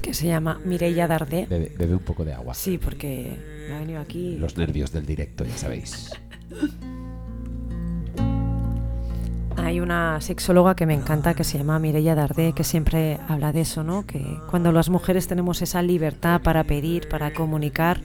que 0.01 0.13
se 0.13 0.27
llama 0.27 0.59
Mireia 0.65 1.07
Dardé. 1.07 1.45
Bebe, 1.47 1.71
bebe 1.77 1.93
un 1.93 1.99
poco 1.99 2.25
de 2.25 2.33
agua. 2.33 2.53
Sí, 2.53 2.77
porque 2.77 3.37
me 3.69 3.75
ha 3.75 3.79
venido 3.79 3.99
aquí. 3.99 4.37
Los 4.37 4.57
nervios 4.57 4.91
del 4.91 5.05
directo, 5.05 5.45
ya 5.45 5.57
sabéis. 5.57 6.11
Hay 9.57 9.79
una 9.79 10.21
sexóloga 10.21 10.75
que 10.75 10.85
me 10.85 10.93
encanta 10.93 11.33
que 11.33 11.43
se 11.43 11.57
llama 11.57 11.79
Mireia 11.79 12.13
Dardé 12.13 12.53
que 12.53 12.63
siempre 12.63 13.19
habla 13.27 13.51
de 13.51 13.61
eso, 13.61 13.83
¿no? 13.83 14.05
Que 14.05 14.23
cuando 14.49 14.71
las 14.71 14.89
mujeres 14.89 15.27
tenemos 15.27 15.61
esa 15.61 15.81
libertad 15.81 16.41
para 16.41 16.65
pedir, 16.65 17.07
para 17.09 17.33
comunicar, 17.33 17.99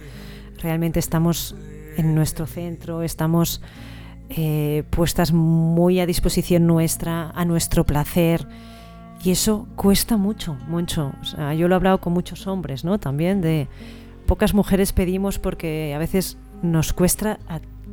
realmente 0.63 1.01
estamos 1.01 1.55
en 1.97 2.15
nuestro 2.15 2.47
centro, 2.47 3.03
estamos 3.03 3.61
eh, 4.31 4.85
puestas 4.91 5.33
muy 5.33 6.01
a 6.01 6.07
disposición 6.07 6.67
nuestra, 6.67 7.31
a 7.31 7.45
nuestro 7.45 7.85
placer. 7.85 8.47
Y 9.23 9.31
eso 9.33 9.67
cuesta 9.77 10.17
mucho, 10.17 10.55
mucho. 10.69 11.13
O 11.21 11.25
sea, 11.25 11.53
yo 11.55 11.69
lo 11.69 11.75
he 11.75 11.77
hablado 11.77 12.01
con 12.01 12.13
muchos 12.13 12.47
hombres, 12.47 12.85
¿no? 12.85 12.99
También 12.99 13.41
de 13.41 13.69
pocas 14.27 14.55
mujeres 14.55 14.93
pedimos 14.93 15.39
porque 15.39 15.93
a 15.95 15.99
veces 15.99 16.39
nos 16.63 16.93
cuesta 16.93 17.39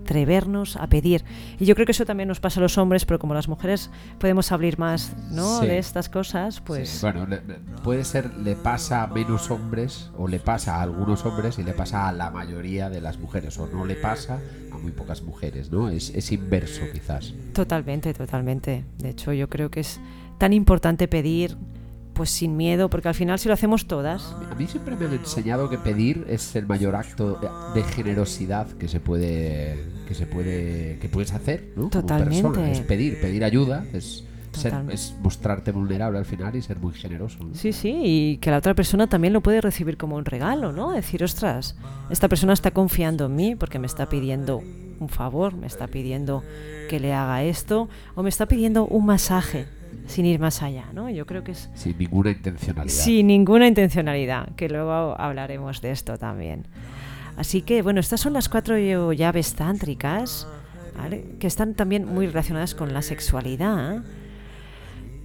atrevernos 0.03 0.77
a 0.77 0.88
pedir. 0.88 1.25
Y 1.60 1.65
yo 1.65 1.75
creo 1.75 1.86
que 1.86 1.91
eso 1.91 2.05
también 2.05 2.29
nos 2.29 2.39
pasa 2.39 2.60
a 2.60 2.63
los 2.63 2.77
hombres, 2.77 3.03
pero 3.05 3.19
como 3.19 3.34
las 3.34 3.50
mujeres 3.50 3.89
podemos 4.19 4.51
hablar 4.53 4.79
más, 4.79 5.13
¿no? 5.31 5.60
Sí. 5.60 5.67
De 5.67 5.77
estas 5.79 6.07
cosas, 6.07 6.62
pues 6.62 6.89
Sí, 6.89 7.00
bueno, 7.01 7.25
le- 7.27 7.41
le- 7.46 7.55
puede 7.84 8.05
ser, 8.05 8.34
le 8.38 8.55
pasa 8.55 9.03
a 9.03 9.07
menos 9.07 9.51
hombres, 9.51 10.12
o 10.17 10.27
le 10.29 10.39
pasa 10.39 10.77
a 10.77 10.81
algunos 10.81 11.25
hombres 11.25 11.60
y 11.60 11.63
le 11.63 11.74
pasa 11.74 12.07
a 12.07 12.13
la 12.13 12.31
mayoría 12.31 12.89
de 12.89 13.01
las 13.01 13.17
mujeres, 13.19 13.57
o 13.57 13.67
no 13.67 13.86
le 13.86 13.96
pasa 13.96 14.39
a 14.72 14.77
muy 14.77 14.91
pocas 14.93 15.22
mujeres, 15.24 15.72
¿no? 15.72 15.89
Es, 15.89 16.10
es 16.12 16.31
inverso, 16.31 16.81
quizás. 16.93 17.34
totalmente, 17.53 18.13
totalmente. 18.13 18.86
De 19.00 19.10
hecho, 19.10 19.34
yo 19.34 19.50
creo 19.50 19.69
que 19.69 19.81
es 19.81 20.00
tan 20.38 20.53
importante 20.53 21.08
pedir, 21.08 21.58
pues 22.13 22.29
sin 22.32 22.58
miedo, 22.58 22.89
porque 22.89 23.08
al 23.10 23.13
final 23.15 23.38
si 23.38 23.48
lo 23.48 23.53
hacemos 23.53 23.86
todas, 23.88 24.36
A 24.51 24.56
mí 24.56 24.65
siempre 24.67 24.96
me 24.96 25.06
han 25.06 25.13
enseñado 25.13 25.70
que 25.70 25.77
pedir 25.77 26.25
es 26.29 26.56
el 26.56 26.65
mayor 26.65 26.96
acto 26.96 27.39
de 27.75 27.84
generosidad 27.84 28.67
que 28.77 28.88
se 28.88 29.00
puede 29.00 29.77
que 30.08 30.15
se 30.15 30.25
puede 30.25 30.98
que 31.00 31.10
puedes 31.10 31.34
hacer, 31.34 31.65
¿no? 31.75 31.89
Como 31.89 31.89
Totalmente. 31.89 32.41
persona. 32.44 32.72
Es 32.72 32.79
pedir, 32.82 33.20
pedir 33.22 33.44
ayuda, 33.44 33.86
es 33.94 34.24
ser- 34.53 34.74
es 34.89 35.13
mostrarte 35.22 35.72
vulnerable 35.72 36.17
al 36.17 36.25
final 36.25 36.56
y 36.56 36.62
ser 36.63 36.79
muy 36.79 36.94
generoso. 36.96 37.38
¿no? 37.44 37.53
Sí, 37.53 37.72
sí, 37.74 37.94
y 38.03 38.38
que 38.38 38.50
la 38.50 38.58
otra 38.58 38.74
persona 38.74 39.06
también 39.08 39.34
lo 39.34 39.41
puede 39.41 39.62
recibir 39.62 39.98
como 39.98 40.15
un 40.15 40.25
regalo, 40.25 40.72
¿no? 40.72 40.94
Decir, 40.94 41.24
ostras, 41.24 41.75
esta 42.10 42.27
persona 42.29 42.53
está 42.53 42.72
confiando 42.72 43.25
en 43.27 43.36
mí 43.36 43.56
porque 43.56 43.77
me 43.77 43.86
está 43.86 44.08
pidiendo 44.10 44.63
un 45.00 45.10
favor, 45.10 45.56
me 45.56 45.67
está 45.67 45.86
pidiendo 45.86 46.41
que 46.89 47.00
le 47.00 47.13
haga 47.13 47.44
esto, 47.44 47.88
o 48.15 48.24
me 48.24 48.29
está 48.29 48.48
pidiendo 48.48 48.88
un 48.88 49.06
masaje, 49.06 49.67
sin 50.08 50.26
ir 50.26 50.40
más 50.40 50.64
allá, 50.64 50.86
¿no? 50.94 51.10
Yo 51.10 51.26
creo 51.28 51.44
que 51.44 51.52
es 51.52 51.70
Sin 51.76 51.98
ninguna 52.00 52.32
intencionalidad. 52.32 52.94
sin 52.96 53.28
ninguna 53.28 53.68
intencionalidad, 53.68 54.56
que 54.56 54.70
luego 54.70 55.16
hablaremos 55.20 55.82
de 55.82 55.92
esto 55.92 56.18
también. 56.18 56.66
Así 57.38 57.62
que, 57.62 57.84
bueno, 57.84 58.00
estas 58.00 58.20
son 58.22 58.34
las 58.34 58.50
cuatro 58.50 58.76
llaves 59.14 59.54
tántricas, 59.54 60.48
¿vale? 60.98 61.36
Que 61.40 61.46
están 61.46 61.76
también 61.76 62.06
muy 62.06 62.26
relacionadas 62.26 62.74
con 62.74 62.94
la 62.94 63.04
sexualidad. 63.04 64.04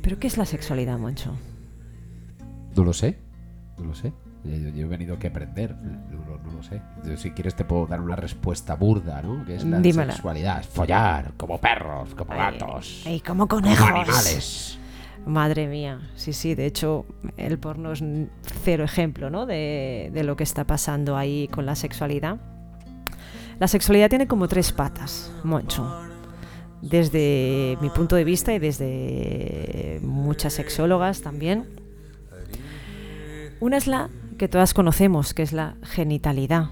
¿Pero 0.03 0.19
qué 0.19 0.27
es 0.27 0.37
la 0.37 0.45
sexualidad, 0.45 0.99
Moncho? 0.99 1.35
No 2.77 2.85
lo 2.85 2.93
sé, 2.93 3.17
no 3.79 3.85
lo 3.85 3.95
sé. 3.95 4.12
Yo, 4.44 4.68
yo 4.70 4.87
he 4.87 4.88
venido 4.88 5.14
aquí 5.14 5.28
a 5.28 5.30
aprender, 5.30 5.76
no, 5.76 6.25
lo- 6.26 6.38
no 6.38 6.52
lo 6.52 6.62
sé. 6.62 6.82
Yo, 7.04 7.16
si 7.16 7.30
quieres 7.30 7.54
te 7.54 7.64
puedo 7.64 7.87
dar 7.87 8.00
una 8.00 8.16
respuesta 8.16 8.74
burda, 8.74 9.22
¿no? 9.22 9.44
Que 9.44 9.55
es 9.57 9.64
la 9.64 9.78
Dímela. 9.81 10.12
sexualidad, 10.14 10.61
es 10.61 10.66
follar, 10.66 11.33
como 11.37 11.59
perros, 11.59 12.14
como 12.16 12.35
gatos, 12.35 13.05
ay, 13.07 13.20
como 13.20 13.46
como 13.46 13.62
conejos. 13.62 13.87
animales. 13.88 14.78
Madre 15.24 15.68
mía, 15.68 16.00
sí, 16.16 16.33
sí, 16.33 16.57
de 16.57 16.66
hecho 16.66 17.07
el 17.37 17.57
porno 17.61 17.92
es 17.92 18.02
cero 18.64 18.83
ejemplo 18.83 19.31
¿no? 19.31 19.46
de, 19.46 20.11
de 20.12 20.24
lo 20.24 20.35
que 20.35 20.42
está 20.42 20.64
pasando 20.66 21.16
ahí 21.16 21.46
con 21.46 21.64
la 21.64 21.76
sexualidad. 21.76 22.38
La 23.61 23.68
sexualidad 23.68 24.09
tiene 24.09 24.26
como 24.26 24.48
tres 24.48 24.72
patas, 24.72 25.31
Moncho. 25.44 25.88
Desde 26.81 27.78
mi 27.81 27.90
punto 27.90 28.16
de 28.16 28.24
vista 28.24 28.52
y 28.52 28.59
desde 28.59 30.00
muchas 30.02 30.55
sexólogas 30.55 31.22
también. 31.22 31.66
Una 33.61 33.76
es 33.76 33.87
la 33.87 34.09
que 34.38 34.47
todas 34.47 34.73
conocemos, 34.73 35.34
que 35.34 35.43
es 35.43 35.54
la 35.54 35.76
genitalidad. 35.84 36.69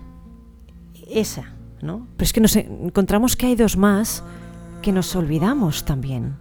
Esa, 1.10 1.54
¿no? 1.82 2.08
Pero 2.18 2.26
es 2.26 2.34
que 2.34 2.42
nos 2.42 2.56
encontramos 2.56 3.36
que 3.36 3.48
hay 3.48 3.56
dos 3.56 3.78
más 3.78 4.24
que 4.82 4.92
nos 4.92 5.16
olvidamos 5.16 5.86
también. 5.86 6.36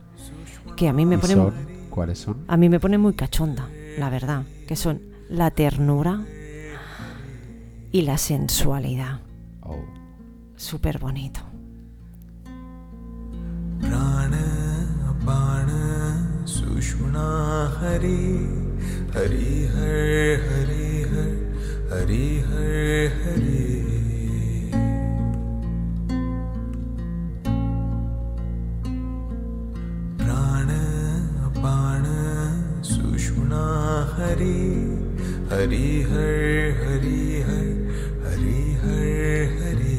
Que 0.76 0.88
a 0.88 0.92
mí 0.92 1.06
me 1.06 1.16
¿Y 1.16 1.18
ponen 1.18 1.36
son? 1.36 1.54
¿Cuáles 1.90 2.18
son? 2.18 2.44
a 2.48 2.56
mí 2.56 2.68
me 2.68 2.80
pone 2.80 2.98
muy 2.98 3.14
cachonda, 3.14 3.68
la 3.98 4.10
verdad, 4.10 4.44
que 4.66 4.76
son 4.76 5.00
la 5.28 5.50
ternura 5.50 6.24
y 7.92 8.02
la 8.02 8.18
sensualidad. 8.18 9.20
Oh. 9.60 9.84
Súper 10.56 10.98
bonito. 10.98 11.40
प्राण 13.84 14.32
अपान 15.12 15.68
सुषुम्ना 16.48 17.26
हरि 17.78 18.22
हरि 19.09 19.67
हर 19.73 20.41
हरि 20.49 21.01
हर 21.01 21.29
हरि 21.93 22.43
हर, 22.47 23.11
हरि। 23.21 23.69
प्राण, 30.17 30.69
अपान 31.47 32.03
सुषुम्ना 32.83 33.65
हरि। 34.13 34.59
हरि 35.51 36.01
हर 36.01 36.71
हरि 36.83 37.41
हर 37.41 37.67
हरि 38.27 38.61
हर, 38.83 39.57
हरि। 39.59 39.97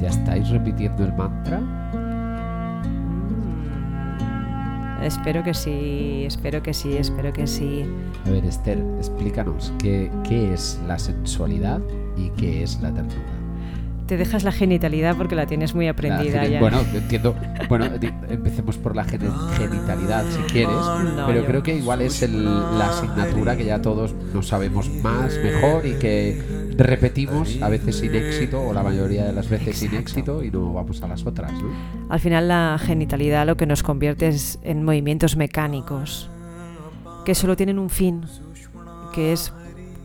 ¿Ya 0.00 0.08
estáis 0.08 0.48
repitiendo 0.50 1.04
el 1.04 1.12
mantra? 1.12 1.95
Espero 5.02 5.42
que 5.44 5.54
sí, 5.54 6.24
espero 6.26 6.62
que 6.62 6.72
sí, 6.74 6.96
espero 6.96 7.32
que 7.32 7.46
sí. 7.46 7.84
A 8.26 8.30
ver, 8.30 8.44
Esther, 8.44 8.78
explícanos 8.98 9.72
qué, 9.78 10.10
qué 10.26 10.52
es 10.54 10.80
la 10.86 10.98
sensualidad 10.98 11.80
y 12.16 12.30
qué 12.30 12.62
es 12.62 12.80
la 12.80 12.92
ternura. 12.92 13.14
Te 14.06 14.16
dejas 14.16 14.44
la 14.44 14.52
genitalidad 14.52 15.16
porque 15.16 15.34
la 15.34 15.46
tienes 15.46 15.74
muy 15.74 15.88
aprendida 15.88 16.46
ya. 16.46 16.60
Bueno, 16.60 16.78
entiendo. 16.94 17.34
Bueno, 17.68 17.86
empecemos 18.28 18.78
por 18.78 18.94
la 18.94 19.02
genitalidad 19.04 20.24
si 20.30 20.38
quieres, 20.52 20.70
No, 20.76 21.26
pero 21.26 21.40
yo- 21.40 21.46
creo 21.46 21.62
que 21.64 21.76
igual 21.76 22.00
es 22.02 22.22
el- 22.22 22.44
la 22.44 22.90
asignatura 22.90 23.56
que 23.56 23.64
ya 23.64 23.82
todos 23.82 24.14
nos 24.32 24.46
sabemos 24.46 24.88
más, 25.02 25.36
mejor 25.42 25.84
y 25.84 25.94
que 25.94 26.40
repetimos 26.84 27.60
a 27.62 27.68
veces 27.68 27.96
sin 27.96 28.14
éxito 28.14 28.60
o 28.62 28.72
la 28.72 28.82
mayoría 28.82 29.24
de 29.24 29.32
las 29.32 29.48
veces 29.48 29.76
sin 29.78 29.94
éxito 29.94 30.42
y 30.44 30.50
no 30.50 30.72
vamos 30.72 31.02
a 31.02 31.08
las 31.08 31.24
otras, 31.26 31.52
¿no? 31.52 31.70
Al 32.08 32.20
final 32.20 32.48
la 32.48 32.78
genitalidad 32.80 33.46
lo 33.46 33.56
que 33.56 33.66
nos 33.66 33.82
convierte 33.82 34.28
es 34.28 34.58
en 34.62 34.84
movimientos 34.84 35.36
mecánicos 35.36 36.30
que 37.24 37.34
solo 37.34 37.56
tienen 37.56 37.78
un 37.78 37.90
fin, 37.90 38.22
que 39.14 39.32
es 39.32 39.52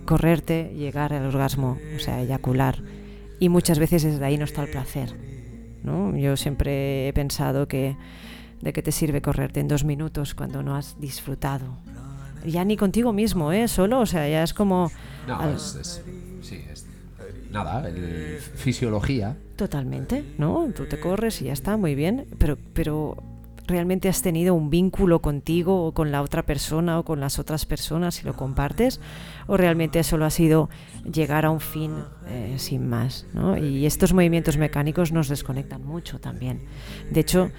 correrte, 0.06 0.74
llegar 0.76 1.14
al 1.14 1.26
orgasmo, 1.26 1.78
o 1.96 2.00
sea, 2.00 2.22
eyacular. 2.22 2.82
Y 3.40 3.50
muchas 3.50 3.78
veces 3.80 4.04
desde 4.04 4.24
ahí 4.26 4.38
no 4.38 4.46
está 4.46 4.64
el 4.64 4.70
placer. 4.70 5.14
¿no? 5.84 6.16
Yo 6.18 6.38
siempre 6.38 7.08
he 7.08 7.14
pensado 7.14 7.68
que 7.68 7.96
de 8.62 8.74
qué 8.74 8.82
te 8.84 8.92
sirve 8.92 9.22
correrte 9.22 9.60
en 9.60 9.68
dos 9.68 9.84
minutos 9.84 10.36
cuando 10.36 10.62
no 10.64 10.76
has 10.76 11.00
disfrutado. 11.00 11.66
Ya 12.46 12.64
ni 12.66 12.76
contigo 12.78 13.14
mismo, 13.14 13.52
¿eh? 13.52 13.68
Solo, 13.68 14.00
o 14.00 14.06
sea, 14.06 14.28
ya 14.28 14.42
es 14.44 14.54
como... 14.54 14.92
No, 15.28 15.40
al- 15.40 15.56
es, 15.56 15.76
es- 15.80 16.02
sí, 16.42 16.64
es 16.72 16.86
nada, 17.52 17.88
el- 17.90 18.38
fisiología. 18.40 19.38
Totalmente, 19.56 20.24
¿no? 20.38 20.68
Tú 20.76 20.86
te 20.88 21.00
corres 21.00 21.42
y 21.42 21.46
ya 21.46 21.54
está, 21.54 21.78
muy 21.78 21.96
bien, 21.96 22.26
pero, 22.38 22.58
pero 22.74 23.18
realmente 23.68 24.10
has 24.10 24.22
tenido 24.22 24.54
un 24.56 24.70
vínculo 24.70 25.22
contigo 25.22 25.86
o 25.86 25.94
con 25.94 26.12
la 26.12 26.22
otra 26.24 26.44
persona 26.44 27.00
o 27.00 27.06
con 27.06 27.20
las 27.20 27.40
otras 27.40 27.66
personas 27.66 28.16
si 28.16 28.26
lo 28.26 28.36
compartes, 28.36 29.00
o 29.48 29.56
realmente 29.56 30.04
solo 30.04 30.26
ha 30.26 30.30
sido 30.30 30.70
llegar 31.10 31.46
a 31.46 31.52
un 31.52 31.60
fin 31.62 31.94
eh, 32.28 32.56
sin 32.58 32.88
más, 32.90 33.26
¿no? 33.34 33.58
Y 33.58 33.86
estos 33.86 34.14
movimientos 34.14 34.58
mecánicos 34.58 35.12
nos 35.12 35.28
desconectan 35.30 35.86
mucho 35.86 36.20
también. 36.20 36.62
De 37.12 37.20
hecho, 37.20 37.52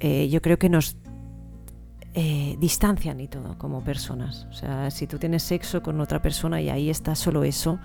eh, 0.00 0.28
yo 0.28 0.42
creo 0.42 0.58
que 0.58 0.68
nos 0.68 0.96
eh, 2.16 2.56
distancian 2.60 3.18
y 3.20 3.26
todo 3.28 3.56
como 3.58 3.82
personas. 3.82 4.46
O 4.50 4.52
sea, 4.52 4.90
si 4.90 5.06
tú 5.06 5.18
tienes 5.18 5.42
sexo 5.42 5.82
con 5.82 6.00
otra 6.00 6.22
persona 6.22 6.60
y 6.60 6.68
ahí 6.70 6.88
está 6.90 7.14
solo 7.16 7.42
eso, 7.42 7.80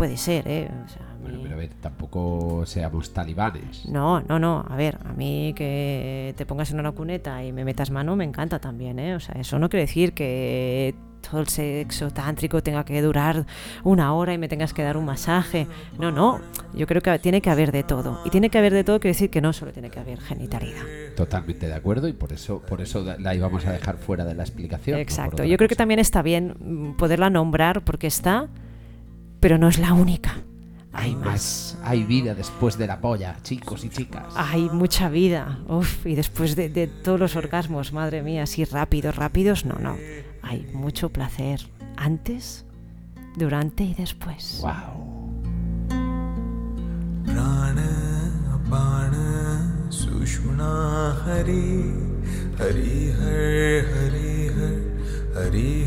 puede 0.00 0.16
ser, 0.16 0.48
¿eh? 0.48 0.70
O 0.86 0.88
sea, 0.88 1.02
a 1.10 1.16
Bueno, 1.20 1.40
pero 1.42 1.54
a 1.54 1.58
ver, 1.58 1.74
tampoco 1.78 2.64
seamos 2.64 3.12
talibanes. 3.12 3.86
no, 3.86 4.22
no, 4.22 4.38
no. 4.38 4.64
A 4.66 4.74
ver, 4.74 4.96
a 5.04 5.12
mí 5.12 5.52
que 5.54 6.32
te 6.38 6.46
pongas 6.46 6.70
en 6.70 6.80
una 6.80 6.92
cuneta 6.92 7.44
y 7.44 7.52
me 7.52 7.66
metas 7.66 7.90
mano 7.90 8.16
me 8.16 8.24
encanta 8.24 8.58
también, 8.58 8.98
¿eh? 8.98 9.14
O 9.14 9.20
sea, 9.20 9.34
eso 9.38 9.58
no 9.58 9.68
quiere 9.68 9.82
decir 9.82 10.14
que 10.14 10.94
todo 11.20 11.42
el 11.42 11.48
sexo 11.48 12.10
tántrico 12.10 12.62
tenga 12.62 12.82
que 12.82 13.02
durar 13.02 13.44
una 13.84 14.14
hora 14.14 14.32
y 14.32 14.38
me 14.38 14.48
tengas 14.48 14.72
que 14.72 14.82
dar 14.82 14.96
un 14.96 15.04
masaje. 15.04 15.66
No, 15.98 16.10
no. 16.10 16.40
Yo 16.72 16.86
creo 16.86 17.02
que 17.02 17.18
tiene 17.18 17.42
que 17.42 17.50
haber 17.50 17.70
de 17.70 17.82
todo. 17.82 18.22
Y 18.24 18.30
tiene 18.30 18.48
que 18.48 18.56
haber 18.56 18.72
de 18.72 18.84
todo 18.84 19.00
quiere 19.00 19.12
decir 19.12 19.28
que 19.28 19.42
no 19.42 19.52
solo 19.52 19.70
tiene 19.70 19.90
que 19.90 20.00
haber 20.00 20.18
genitalidad. 20.18 20.80
Totalmente 21.14 21.66
de 21.66 21.74
acuerdo 21.74 22.08
y 22.08 22.14
por 22.14 22.32
eso, 22.32 22.62
por 22.62 22.80
eso 22.80 23.04
la 23.18 23.34
íbamos 23.34 23.66
a 23.66 23.72
dejar 23.72 23.98
fuera 23.98 24.24
de 24.24 24.34
la 24.34 24.44
explicación. 24.44 24.98
Exacto. 24.98 25.44
Yo 25.44 25.58
creo 25.58 25.68
que 25.68 25.76
también 25.76 26.00
está 26.00 26.22
bien 26.22 26.94
poderla 26.96 27.28
nombrar 27.28 27.82
porque 27.82 28.06
está, 28.06 28.48
pero 29.40 29.58
no 29.58 29.68
es 29.68 29.78
la 29.78 29.92
única. 29.92 30.36
Hay, 30.92 31.14
más. 31.14 31.78
Hay 31.84 32.04
vida 32.04 32.34
después 32.34 32.76
de 32.76 32.86
la 32.86 33.00
polla, 33.00 33.36
chicos 33.42 33.84
y 33.84 33.90
chicas. 33.90 34.34
Hay 34.36 34.68
mucha 34.70 35.08
vida. 35.08 35.60
Uf, 35.68 36.04
y 36.06 36.14
después 36.14 36.56
de, 36.56 36.88
todos 37.02 37.18
los 37.18 37.36
orgasmos, 37.36 37.92
madre 37.92 38.22
mía, 38.22 38.42
así 38.42 38.64
rápidos, 38.64 39.16
rápidos, 39.16 39.64
no, 39.64 39.76
no. 39.78 39.96
Hay 40.42 40.66
mucho 40.74 41.10
placer 41.10 41.60
antes, 41.96 42.64
durante 43.36 43.84
y 43.84 43.94
después. 43.94 44.60
¡Wow! 44.62 45.10
Hari 51.30 51.94
Hari 52.58 53.12
Hari 53.12 53.78
Hari 55.34 55.86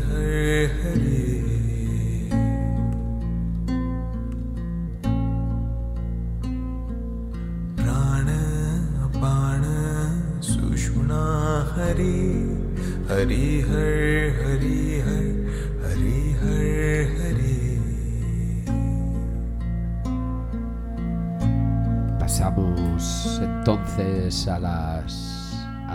Hari 0.82 1.33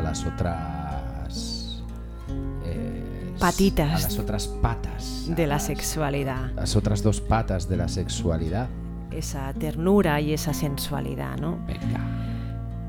las 0.09 0.25
otras 0.25 1.83
eh, 2.65 3.35
Patitas. 3.39 3.89
a 4.03 4.07
las 4.07 4.17
otras 4.19 4.47
patas 4.47 5.25
De 5.27 5.45
la 5.47 5.55
las- 5.55 5.65
sexualidad. 5.65 6.51
las 6.55 6.75
otras 6.75 7.03
dos 7.03 7.21
patas 7.21 7.69
de 7.69 7.77
la 7.77 7.87
sexualidad. 7.87 8.67
Esa 9.11 9.53
ternura 9.53 10.19
y 10.21 10.33
esa 10.33 10.53
sensualidad, 10.53 11.37
¿no? 11.37 11.57
Venga. 11.67 11.99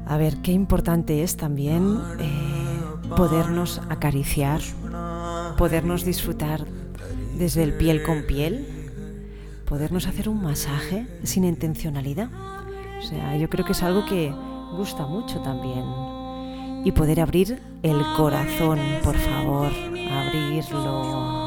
A 0.06 0.16
ver, 0.16 0.38
qué 0.38 0.52
importante 0.52 1.22
es 1.22 1.36
también 1.36 1.98
eh, 2.18 2.80
podernos 3.16 3.80
acariciar, 3.90 4.60
podernos 5.58 6.04
disfrutar 6.04 6.64
desde 7.38 7.62
el 7.62 7.74
piel 7.74 8.02
con 8.02 8.22
piel, 8.26 8.66
podernos 9.66 10.06
hacer 10.08 10.28
un 10.28 10.42
masaje 10.42 11.06
sin 11.22 11.44
intencionalidad. 11.44 12.28
O 12.98 13.02
sea, 13.02 13.36
yo 13.36 13.48
creo 13.48 13.64
que 13.64 13.72
es 13.72 13.82
algo 13.82 14.04
que 14.04 14.34
gusta 14.76 15.06
mucho 15.06 15.40
también. 15.42 15.84
Y 16.84 16.92
poder 16.92 17.20
abrir 17.20 17.60
el 17.82 18.02
corazón, 18.16 18.78
por 19.02 19.16
favor, 19.16 19.70
abrirlo. 20.10 21.39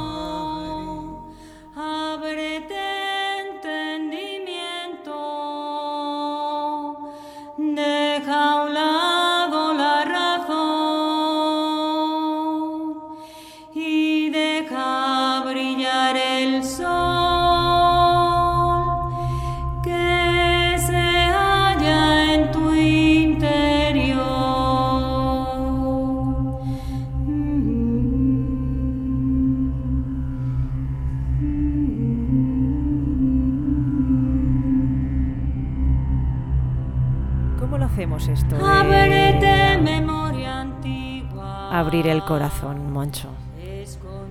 El 42.24 42.28
corazón, 42.28 42.92
Moncho. 42.92 43.30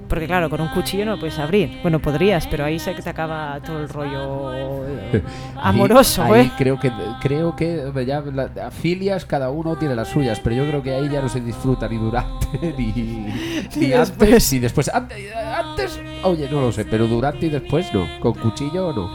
Porque 0.09 0.26
claro, 0.26 0.50
con 0.50 0.61
un 0.61 0.68
cuchillo 0.68 1.07
no 1.07 1.12
lo 1.12 1.18
puedes 1.20 1.38
abrir. 1.38 1.78
Bueno, 1.81 1.98
podrías, 1.98 2.46
pero 2.46 2.66
ahí 2.66 2.78
se 2.78 2.92
te 2.92 3.09
acaba 3.09 3.59
todo 3.64 3.78
el 3.78 3.88
rollo 3.88 4.52
eh, 4.55 5.22
amoroso, 5.57 6.22
ahí, 6.24 6.33
ahí 6.33 6.46
¿eh? 6.48 6.52
creo 6.59 6.78
que 6.78 6.92
creo 7.22 7.57
que 7.57 7.90
ya 8.07 8.20
la- 8.20 8.70
filias 8.70 9.24
cada 9.24 9.48
uno 9.48 9.76
tiene 9.76 9.94
las 9.94 10.09
suyas, 10.09 10.38
pero 10.40 10.57
yo 10.57 10.66
creo 10.66 10.83
que 10.83 10.92
ahí 10.94 11.09
ya 11.09 11.22
no 11.22 11.31
se 11.31 11.40
disfruta 11.40 11.88
ni 11.88 11.96
durante 11.96 12.46
ni, 12.78 12.92
ni 13.76 13.92
antes 13.94 14.18
después. 14.18 14.52
ni 14.52 14.59
después. 14.59 14.90
Antes, 14.92 15.35
antes, 15.35 16.00
oye, 16.24 16.46
no 16.50 16.61
lo 16.61 16.72
sé, 16.72 16.85
pero 16.85 17.07
durante 17.07 17.46
y 17.46 17.48
después 17.50 17.92
no. 17.94 18.07
Con 18.20 18.35
cuchillo 18.35 18.92
no. 18.92 19.09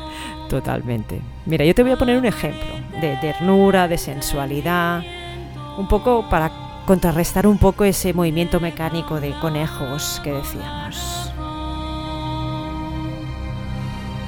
Totalmente. 0.50 1.22
Mira, 1.46 1.64
yo 1.64 1.76
te 1.76 1.84
voy 1.84 1.92
a 1.92 1.98
poner 1.98 2.18
un 2.18 2.26
ejemplo 2.26 2.66
de 3.02 3.16
ternura, 3.18 3.88
de 3.88 4.00
sensualidad, 4.00 5.04
un 5.78 5.88
poco 5.88 6.26
para 6.28 6.50
contrarrestar 6.88 7.46
un 7.46 7.58
poco 7.58 7.84
ese 7.84 8.14
movimiento 8.14 8.60
mecánico 8.62 9.20
de 9.20 9.38
conejos 9.40 10.22
que 10.24 10.32
decíamos. 10.32 11.34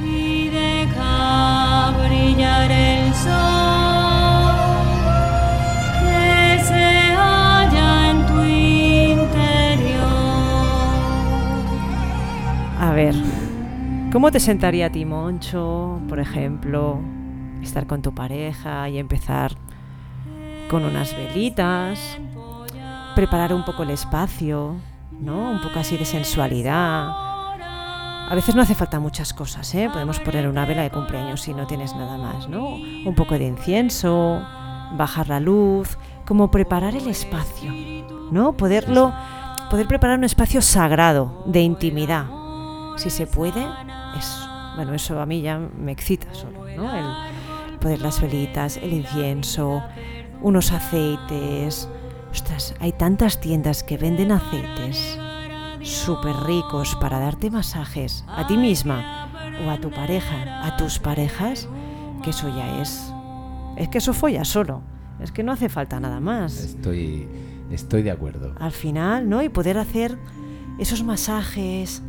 y 0.04 0.50
deja 0.50 1.92
brillar 2.06 2.72
el 2.72 3.14
sol 3.14 3.30
que 6.00 6.64
se 6.64 7.16
halla 7.16 8.12
en 8.12 8.26
tu 8.26 8.44
interior. 8.44 10.00
A 12.80 12.92
ver, 12.94 13.16
¿cómo 14.12 14.32
te 14.32 14.40
sentaría 14.40 14.88
a 14.88 14.90
ti, 14.90 15.06
Moncho, 15.06 16.00
por 16.08 16.20
ejemplo, 16.20 17.00
estar 17.62 17.88
con 17.88 18.02
tu 18.02 18.14
pareja 18.14 18.88
y 18.90 18.98
empezar 18.98 19.54
con 20.70 20.84
unas 20.86 21.16
velitas, 21.18 22.20
preparar 23.16 23.54
un 23.54 23.64
poco 23.66 23.84
el 23.84 23.92
espacio, 23.92 24.76
¿no? 25.12 25.52
Un 25.52 25.62
poco 25.62 25.80
así 25.80 25.98
de 25.98 26.06
sensualidad. 26.06 27.10
A 28.30 28.36
veces 28.36 28.56
no 28.56 28.62
hace 28.62 28.76
falta 28.76 29.00
muchas 29.00 29.34
cosas, 29.34 29.74
¿eh? 29.74 29.90
Podemos 29.92 30.20
poner 30.20 30.48
una 30.48 30.66
vela 30.66 30.84
de 30.84 30.92
cumpleaños 30.92 31.42
si 31.42 31.54
no 31.54 31.66
tienes 31.66 31.96
nada 31.96 32.18
más, 32.18 32.48
¿no? 32.48 32.76
Un 32.76 33.16
poco 33.16 33.38
de 33.38 33.48
incienso, 33.48 34.42
bajar 34.96 35.30
la 35.30 35.40
luz, 35.40 35.98
como 36.26 36.52
preparar 36.52 36.96
el 36.96 37.08
espacio, 37.08 37.72
¿no? 38.32 38.54
Poderlo, 38.54 39.14
poder 39.72 39.88
preparar 39.88 40.20
un 40.20 40.26
espacio 40.26 40.62
sagrado, 40.62 41.44
de 41.48 41.62
intimidad. 41.62 42.26
Si 42.98 43.10
se 43.10 43.26
puede, 43.26 43.66
es, 44.18 44.48
bueno, 44.76 44.94
eso 44.94 45.20
a 45.20 45.26
mí 45.26 45.42
ya 45.42 45.58
me 45.58 45.92
excita 45.92 46.32
solo, 46.34 46.66
¿no? 46.76 46.94
El 46.96 47.06
poner 47.80 48.02
las 48.02 48.22
velitas, 48.22 48.78
el 48.78 48.94
incienso, 48.94 49.82
unos 50.42 50.72
aceites. 50.72 51.90
Ostras, 52.32 52.76
hay 52.80 52.92
tantas 52.92 53.40
tiendas 53.40 53.84
que 53.84 53.98
venden 53.98 54.32
aceites 54.32 55.18
súper 55.82 56.36
ricos 56.36 56.96
para 56.96 57.20
darte 57.20 57.50
masajes 57.50 58.26
a 58.28 58.46
ti 58.48 58.58
misma 58.58 59.30
o 59.66 59.70
a 59.70 59.80
tu 59.80 59.90
pareja, 59.90 60.66
a 60.66 60.78
tus 60.78 61.00
parejas, 61.00 61.68
que 62.24 62.30
eso 62.32 62.48
ya 62.50 62.82
es. 62.82 63.12
Es 63.78 63.90
que 63.90 63.98
eso 63.98 64.14
folla 64.14 64.46
solo. 64.46 64.82
Es 65.20 65.32
que 65.32 65.44
no 65.44 65.52
hace 65.52 65.70
falta 65.70 66.00
nada 66.00 66.20
más. 66.20 66.58
Estoy 66.60 67.28
estoy 67.72 68.04
de 68.04 68.12
acuerdo. 68.12 68.54
Al 68.60 68.72
final, 68.72 69.30
¿no? 69.30 69.42
Y 69.42 69.50
poder 69.50 69.78
hacer 69.78 70.18
esos 70.80 71.04
masajes. 71.04 72.02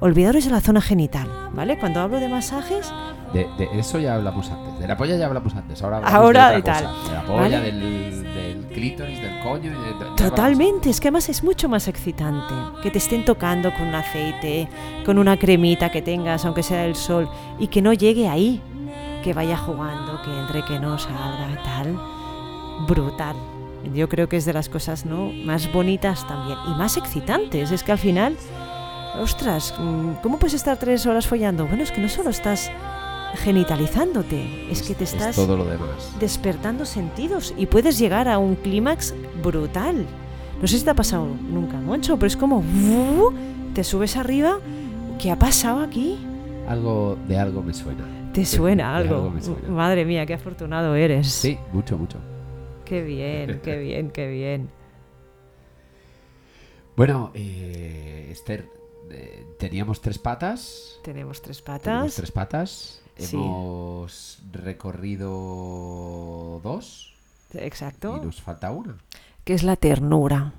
Olvidaros 0.00 0.44
de 0.44 0.50
la 0.50 0.60
zona 0.60 0.80
genital, 0.82 1.26
¿vale? 1.54 1.78
Cuando 1.78 2.00
hablo 2.00 2.20
de 2.20 2.28
masajes, 2.28 2.92
De, 3.32 3.46
de 3.58 3.68
eso 3.80 3.98
ya 3.98 4.14
hablamos 4.14 4.50
antes. 4.50 4.78
De 4.78 4.86
la 4.86 4.96
polla 4.96 5.16
ya 5.16 5.26
hablamos 5.26 5.54
antes. 5.54 5.82
Ahora 5.82 5.96
hablamos 5.98 6.14
Ahora 6.20 6.46
de, 6.48 6.52
de 6.54 6.60
otra 6.60 6.74
tal. 6.74 6.84
cosa. 6.86 7.08
De 7.08 7.14
la 7.14 7.22
polla, 7.24 7.40
¿Vale? 7.42 7.60
del, 7.72 8.24
del 8.34 8.66
clítoris, 8.74 9.20
del 9.22 9.40
coño 9.40 9.70
y 9.72 9.74
de- 9.74 10.16
Totalmente, 10.16 10.90
es 10.90 11.00
que 11.00 11.08
además 11.08 11.28
es 11.30 11.42
mucho 11.42 11.68
más 11.68 11.88
excitante 11.88 12.54
que 12.82 12.90
te 12.90 12.98
estén 12.98 13.24
tocando 13.24 13.72
con 13.74 13.88
un 13.88 13.94
aceite, 13.94 14.68
con 15.06 15.18
una 15.18 15.36
cremita 15.38 15.90
que 15.90 16.02
tengas, 16.02 16.44
aunque 16.44 16.62
sea 16.62 16.82
del 16.82 16.94
sol, 16.94 17.28
y 17.58 17.68
que 17.68 17.80
no 17.82 17.92
llegue 17.94 18.28
ahí, 18.28 18.60
que 19.24 19.32
vaya 19.32 19.56
jugando, 19.56 20.20
que 20.22 20.38
entre, 20.38 20.62
que 20.64 20.78
no 20.78 20.98
salga, 20.98 21.62
tal. 21.64 21.98
Brutal. 22.86 23.34
Yo 23.94 24.08
creo 24.08 24.28
que 24.28 24.36
es 24.36 24.44
de 24.44 24.52
las 24.52 24.68
cosas 24.68 25.06
¿no? 25.06 25.30
más 25.44 25.72
bonitas 25.72 26.26
también 26.26 26.58
y 26.68 26.74
más 26.76 26.96
excitantes. 26.96 27.70
Es 27.70 27.82
que 27.82 27.92
al 27.92 27.98
final, 27.98 28.36
ostras, 29.20 29.74
mm, 29.78 30.12
¿cómo 30.22 30.38
puedes 30.38 30.54
estar 30.54 30.76
tres 30.78 31.06
horas 31.06 31.26
follando? 31.26 31.66
Bueno, 31.66 31.82
es 31.82 31.90
que 31.92 32.00
no 32.00 32.08
solo 32.08 32.30
estás 32.30 32.70
genitalizándote, 33.36 34.70
es 34.70 34.82
que 34.82 34.94
te 34.94 35.04
es 35.04 35.12
estás 35.12 35.36
todo 35.36 35.56
lo 35.56 35.64
demás. 35.64 36.14
despertando 36.18 36.84
sentidos 36.86 37.52
y 37.56 37.66
puedes 37.66 37.98
llegar 37.98 38.28
a 38.28 38.38
un 38.38 38.54
clímax 38.56 39.14
brutal. 39.42 40.06
No 40.60 40.66
sé 40.66 40.78
si 40.78 40.84
te 40.84 40.90
ha 40.90 40.94
pasado 40.94 41.26
nunca, 41.26 41.76
Moncho, 41.78 42.16
pero 42.16 42.28
es 42.28 42.36
como 42.36 42.62
te 43.74 43.84
subes 43.84 44.16
arriba. 44.16 44.58
¿Qué 45.18 45.30
ha 45.30 45.38
pasado 45.38 45.80
aquí? 45.80 46.18
Algo 46.68 47.16
de 47.28 47.38
algo 47.38 47.62
me 47.62 47.74
suena. 47.74 48.04
Te 48.32 48.40
De- 48.40 48.46
suena 48.46 49.00
de 49.00 49.08
algo. 49.08 49.30
me 49.30 49.42
suena. 49.42 49.68
Madre 49.68 50.04
mía, 50.04 50.24
qué 50.26 50.34
afortunado 50.34 50.94
eres. 50.94 51.26
Sí, 51.28 51.58
mucho, 51.72 51.96
mucho. 51.98 52.18
Qué 52.84 53.02
bien, 53.02 53.60
qué 53.62 53.76
bien, 53.80 54.10
qué 54.10 54.28
bien. 54.28 54.68
Bueno, 56.96 57.30
eh, 57.34 58.28
Esther, 58.30 58.68
eh, 59.10 59.44
teníamos 59.58 60.00
tres 60.00 60.18
patas. 60.18 60.98
Tenemos 61.02 61.42
tres 61.42 61.62
Tenemos 61.62 61.82
patas. 61.82 62.14
tres 62.14 62.30
patas. 62.32 63.00
Sí. 63.18 63.36
Hemos 63.36 64.38
recorrido 64.52 65.30
dos 66.62 67.14
Exacto. 67.54 68.18
y 68.22 68.26
nos 68.26 68.42
falta 68.42 68.70
una. 68.70 68.96
que 69.44 69.54
es 69.54 69.62
la 69.62 69.76
ternura. 69.76 70.52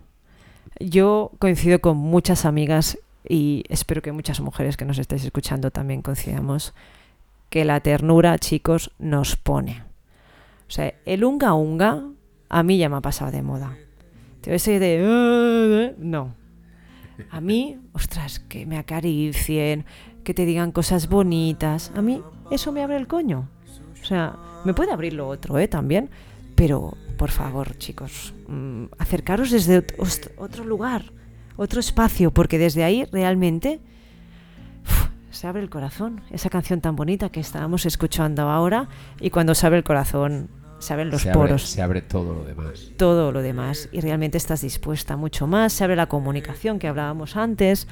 Yo 0.80 1.32
coincido 1.40 1.80
con 1.80 1.98
muchas 1.98 2.46
amigas 2.46 2.98
y 3.28 3.64
espero 3.70 4.02
que 4.02 4.12
muchas 4.12 4.40
mujeres 4.40 4.78
que 4.78 4.86
nos 4.86 4.98
estáis 4.98 5.24
escuchando 5.24 5.72
también 5.72 6.02
coincidamos 6.02 6.74
que 7.50 7.66
la 7.66 7.80
ternura, 7.82 8.38
chicos, 8.40 8.92
nos 9.00 9.36
pone. 9.36 9.84
O 10.68 10.72
sea, 10.72 10.94
el 11.06 11.24
unga 11.24 11.54
unga 11.54 12.04
a 12.50 12.64
mí 12.64 12.78
ya 12.78 12.90
me 12.90 12.98
ha 12.98 13.02
pasado 13.02 13.32
de 13.32 13.42
moda. 13.42 13.78
Te 14.42 14.56
ese 14.56 14.80
de 14.80 15.04
"Ah", 15.06 15.94
no. 15.98 16.34
A 17.32 17.42
mí, 17.42 17.80
ostras, 17.94 18.40
que 18.40 18.66
me 18.66 18.78
acaricien, 18.78 19.86
que 20.24 20.34
te 20.34 20.46
digan 20.46 20.72
cosas 20.72 21.08
bonitas. 21.10 21.92
A 21.96 22.02
mí 22.02 22.22
eso 22.52 22.72
me 22.72 22.84
abre 22.84 22.98
el 22.98 23.08
coño. 23.08 23.50
O 24.02 24.06
sea, 24.06 24.36
me 24.66 24.74
puede 24.74 24.92
abrir 24.92 25.14
lo 25.14 25.28
otro, 25.28 25.58
¿eh? 25.60 25.68
También. 25.68 26.10
Pero, 26.56 26.98
por 27.18 27.32
favor, 27.32 27.78
chicos, 27.78 28.34
mm, 28.48 28.86
acercaros 28.98 29.52
desde 29.52 29.86
otro 30.38 30.64
lugar, 30.64 31.12
otro 31.56 31.80
espacio, 31.80 32.32
porque 32.32 32.58
desde 32.58 32.84
ahí 32.84 33.06
realmente 33.06 33.80
se 35.30 35.48
abre 35.48 35.62
el 35.62 35.70
corazón. 35.70 36.22
Esa 36.32 36.50
canción 36.50 36.82
tan 36.82 36.96
bonita 36.96 37.30
que 37.30 37.40
estábamos 37.40 37.86
escuchando 37.86 38.44
ahora, 38.50 38.90
y 39.20 39.30
cuando 39.30 39.54
se 39.54 39.68
abre 39.68 39.78
el 39.78 39.84
corazón, 39.84 40.50
se 40.80 40.94
abren 40.94 41.10
los 41.10 41.22
se, 41.22 41.30
abre, 41.30 41.40
poros 41.40 41.64
se 41.64 41.82
abre 41.82 42.02
todo 42.02 42.34
lo 42.34 42.44
demás. 42.44 42.92
todo 42.98 43.32
lo 43.32 43.42
demás 43.42 43.90
y 43.92 44.02
realmente 44.02 44.38
estás 44.38 44.62
dispuesta 44.62 45.18
mucho 45.18 45.48
más, 45.48 45.74
se 45.74 45.84
abre 45.84 45.96
la 45.96 46.08
comunicación 46.08 46.80
que 46.80 46.88
hablábamos 46.88 47.36
antes, 47.36 47.88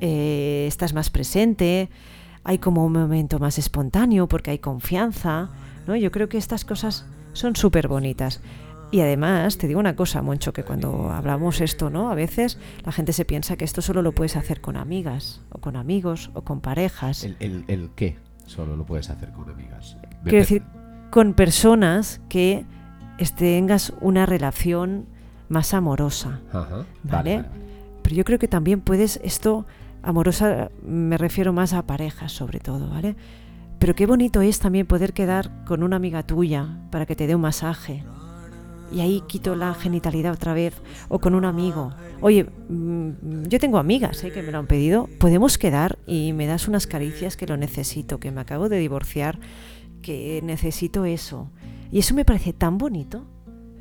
eh, 0.00 0.66
estás 0.68 0.92
más 0.92 1.10
presente, 1.10 1.88
hay 2.44 2.58
como 2.58 2.84
un 2.84 2.92
momento 2.92 3.38
más 3.38 3.58
espontáneo 3.58 4.28
porque 4.28 4.50
hay 4.50 4.58
confianza, 4.58 5.50
¿no? 5.86 5.96
Yo 5.96 6.10
creo 6.10 6.28
que 6.28 6.38
estas 6.38 6.64
cosas 6.64 7.06
son 7.32 7.56
súper 7.56 7.88
bonitas. 7.88 8.40
Y 8.92 9.00
además, 9.00 9.58
te 9.58 9.66
digo 9.66 9.80
una 9.80 9.96
cosa, 9.96 10.22
Moncho, 10.22 10.52
que 10.52 10.62
cuando 10.62 11.10
hablamos 11.10 11.60
esto, 11.60 11.90
¿no? 11.90 12.08
A 12.08 12.14
veces 12.14 12.56
la 12.84 12.92
gente 12.92 13.12
se 13.12 13.24
piensa 13.24 13.56
que 13.56 13.64
esto 13.64 13.82
solo 13.82 14.00
lo 14.00 14.12
puedes 14.12 14.36
hacer 14.36 14.60
con 14.60 14.76
amigas, 14.76 15.40
o 15.50 15.58
con 15.58 15.74
amigos, 15.74 16.30
o 16.34 16.42
con 16.42 16.60
parejas. 16.60 17.24
El, 17.24 17.36
el, 17.40 17.64
el 17.66 17.90
qué 17.96 18.16
solo 18.46 18.76
lo 18.76 18.86
puedes 18.86 19.10
hacer 19.10 19.32
con 19.32 19.50
amigas. 19.50 19.96
Quiero 20.22 20.38
decir, 20.38 20.62
con 21.10 21.34
personas 21.34 22.20
que 22.28 22.64
es- 23.18 23.34
tengas 23.34 23.92
una 24.00 24.26
relación 24.26 25.06
más 25.48 25.74
amorosa. 25.74 26.40
Ajá, 26.52 26.84
¿vale? 27.04 27.36
vale, 27.36 27.36
vale. 27.36 27.48
Pero 28.02 28.16
yo 28.16 28.24
creo 28.24 28.38
que 28.38 28.48
también 28.48 28.80
puedes, 28.80 29.18
esto, 29.24 29.66
amorosa, 30.02 30.70
me 30.86 31.18
refiero 31.18 31.52
más 31.52 31.72
a 31.72 31.82
parejas 31.86 32.32
sobre 32.32 32.60
todo, 32.60 32.88
¿vale? 32.90 33.16
Pero 33.78 33.94
qué 33.94 34.06
bonito 34.06 34.40
es 34.42 34.58
también 34.60 34.86
poder 34.86 35.12
quedar 35.12 35.64
con 35.64 35.82
una 35.82 35.96
amiga 35.96 36.22
tuya 36.22 36.78
para 36.90 37.04
que 37.06 37.16
te 37.16 37.26
dé 37.26 37.34
un 37.34 37.40
masaje. 37.42 38.04
Y 38.92 39.00
ahí 39.00 39.22
quito 39.26 39.56
la 39.56 39.74
genitalidad 39.74 40.32
otra 40.32 40.54
vez. 40.54 40.72
O 41.08 41.18
con 41.18 41.34
un 41.34 41.44
amigo. 41.44 41.92
Oye, 42.20 42.44
mm, 42.68 43.42
yo 43.48 43.58
tengo 43.58 43.78
amigas 43.78 44.22
¿eh? 44.22 44.30
que 44.30 44.42
me 44.42 44.52
lo 44.52 44.58
han 44.58 44.68
pedido. 44.68 45.08
Podemos 45.18 45.58
quedar 45.58 45.98
y 46.06 46.32
me 46.32 46.46
das 46.46 46.68
unas 46.68 46.86
caricias 46.86 47.36
que 47.36 47.46
lo 47.48 47.56
necesito, 47.56 48.20
que 48.20 48.30
me 48.30 48.40
acabo 48.40 48.68
de 48.68 48.78
divorciar, 48.78 49.40
que 50.06 50.40
necesito 50.44 51.04
eso. 51.04 51.50
Y 51.90 51.98
eso 51.98 52.14
me 52.14 52.24
parece 52.24 52.52
tan 52.52 52.78
bonito, 52.78 53.24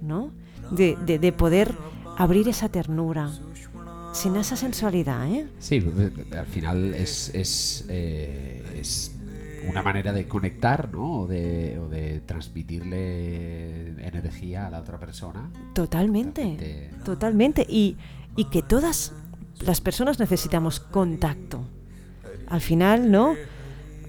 ¿no? 0.01 0.31
De, 0.71 0.97
de- 1.05 1.19
de 1.19 1.31
poder 1.31 1.71
abrir 2.17 2.47
esa 2.47 2.67
ternura, 2.69 3.29
sin 4.13 4.35
esa 4.35 4.55
sensualidad, 4.55 5.27
¿eh? 5.31 5.47
Sí, 5.59 5.75
eh, 5.75 6.11
al 6.35 6.47
final 6.47 6.93
es, 6.95 7.29
es, 7.35 7.85
eh, 7.89 8.63
es 8.81 9.15
una 9.69 9.83
manera 9.83 10.11
de 10.13 10.27
conectar, 10.27 10.89
¿no? 10.91 11.21
O 11.21 11.27
de, 11.27 11.77
o 11.79 11.89
de 11.89 12.21
transmitirle 12.21 13.89
energía 14.07 14.67
a 14.67 14.69
la 14.71 14.79
otra 14.79 14.97
persona. 14.99 15.51
Totalmente, 15.73 16.41
Totalmente. 16.41 16.91
totalmente. 17.03 17.65
Y, 17.69 17.97
y 18.35 18.45
que 18.45 18.61
todas 18.63 19.13
las 19.61 19.79
personas 19.81 20.19
necesitamos 20.19 20.79
contacto. 20.79 21.63
Al 22.47 22.61
final, 22.61 23.11
¿no? 23.11 23.35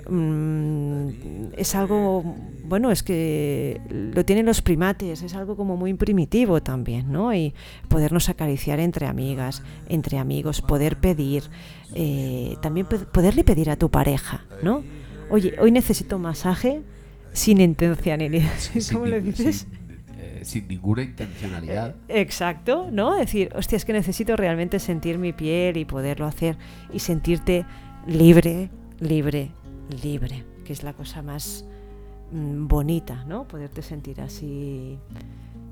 Mm, 0.09 1.53
es 1.57 1.75
algo, 1.75 2.23
bueno, 2.64 2.90
es 2.90 3.03
que 3.03 3.81
lo 3.90 4.25
tienen 4.25 4.47
los 4.47 4.62
primates, 4.62 5.23
es 5.23 5.35
algo 5.35 5.57
como 5.57 5.77
muy 5.77 5.95
primitivo 5.95 6.62
también, 6.62 7.11
¿no? 7.12 7.35
Y 7.35 7.55
podernos 7.88 8.29
acariciar 8.29 8.81
entre 8.81 9.07
amigas, 9.07 9.62
entre 9.88 10.19
amigos, 10.19 10.62
poder 10.62 10.97
pedir, 10.99 11.45
eh, 11.95 12.57
también 12.62 12.87
poderle 12.87 13.45
pedir 13.45 13.71
a 13.71 13.77
tu 13.77 13.90
pareja, 13.90 14.45
¿no? 14.62 14.83
Oye, 15.31 15.55
hoy 15.61 15.73
necesito 15.73 16.19
masaje 16.19 16.83
sin 17.33 17.61
intencionalidad. 17.61 18.53
¿Cómo 18.92 19.07
ni- 19.07 19.21
dices? 19.21 19.66
Sin, 19.69 19.71
eh, 20.19 20.40
sin 20.45 20.69
ninguna 20.69 21.03
intencionalidad. 21.03 21.95
Exacto, 22.09 22.88
¿no? 22.92 23.16
Decir, 23.16 23.51
hostia, 23.57 23.77
es 23.77 23.85
que 23.85 23.92
necesito 23.92 24.37
realmente 24.37 24.79
sentir 24.79 25.19
mi 25.19 25.33
piel 25.33 25.77
y 25.77 25.85
poderlo 25.85 26.27
hacer 26.27 26.57
y 26.92 27.01
sentirte 27.01 27.64
libre, 28.07 28.71
libre, 29.01 29.51
libre, 30.03 30.44
que 30.64 30.72
es 30.72 30.83
la 30.83 30.92
cosa 30.92 31.22
más 31.22 31.64
mm, 32.33 32.66
bonita, 32.66 33.25
¿no? 33.25 33.46
Poderte 33.46 33.83
sentir 33.83 34.20
así 34.20 34.99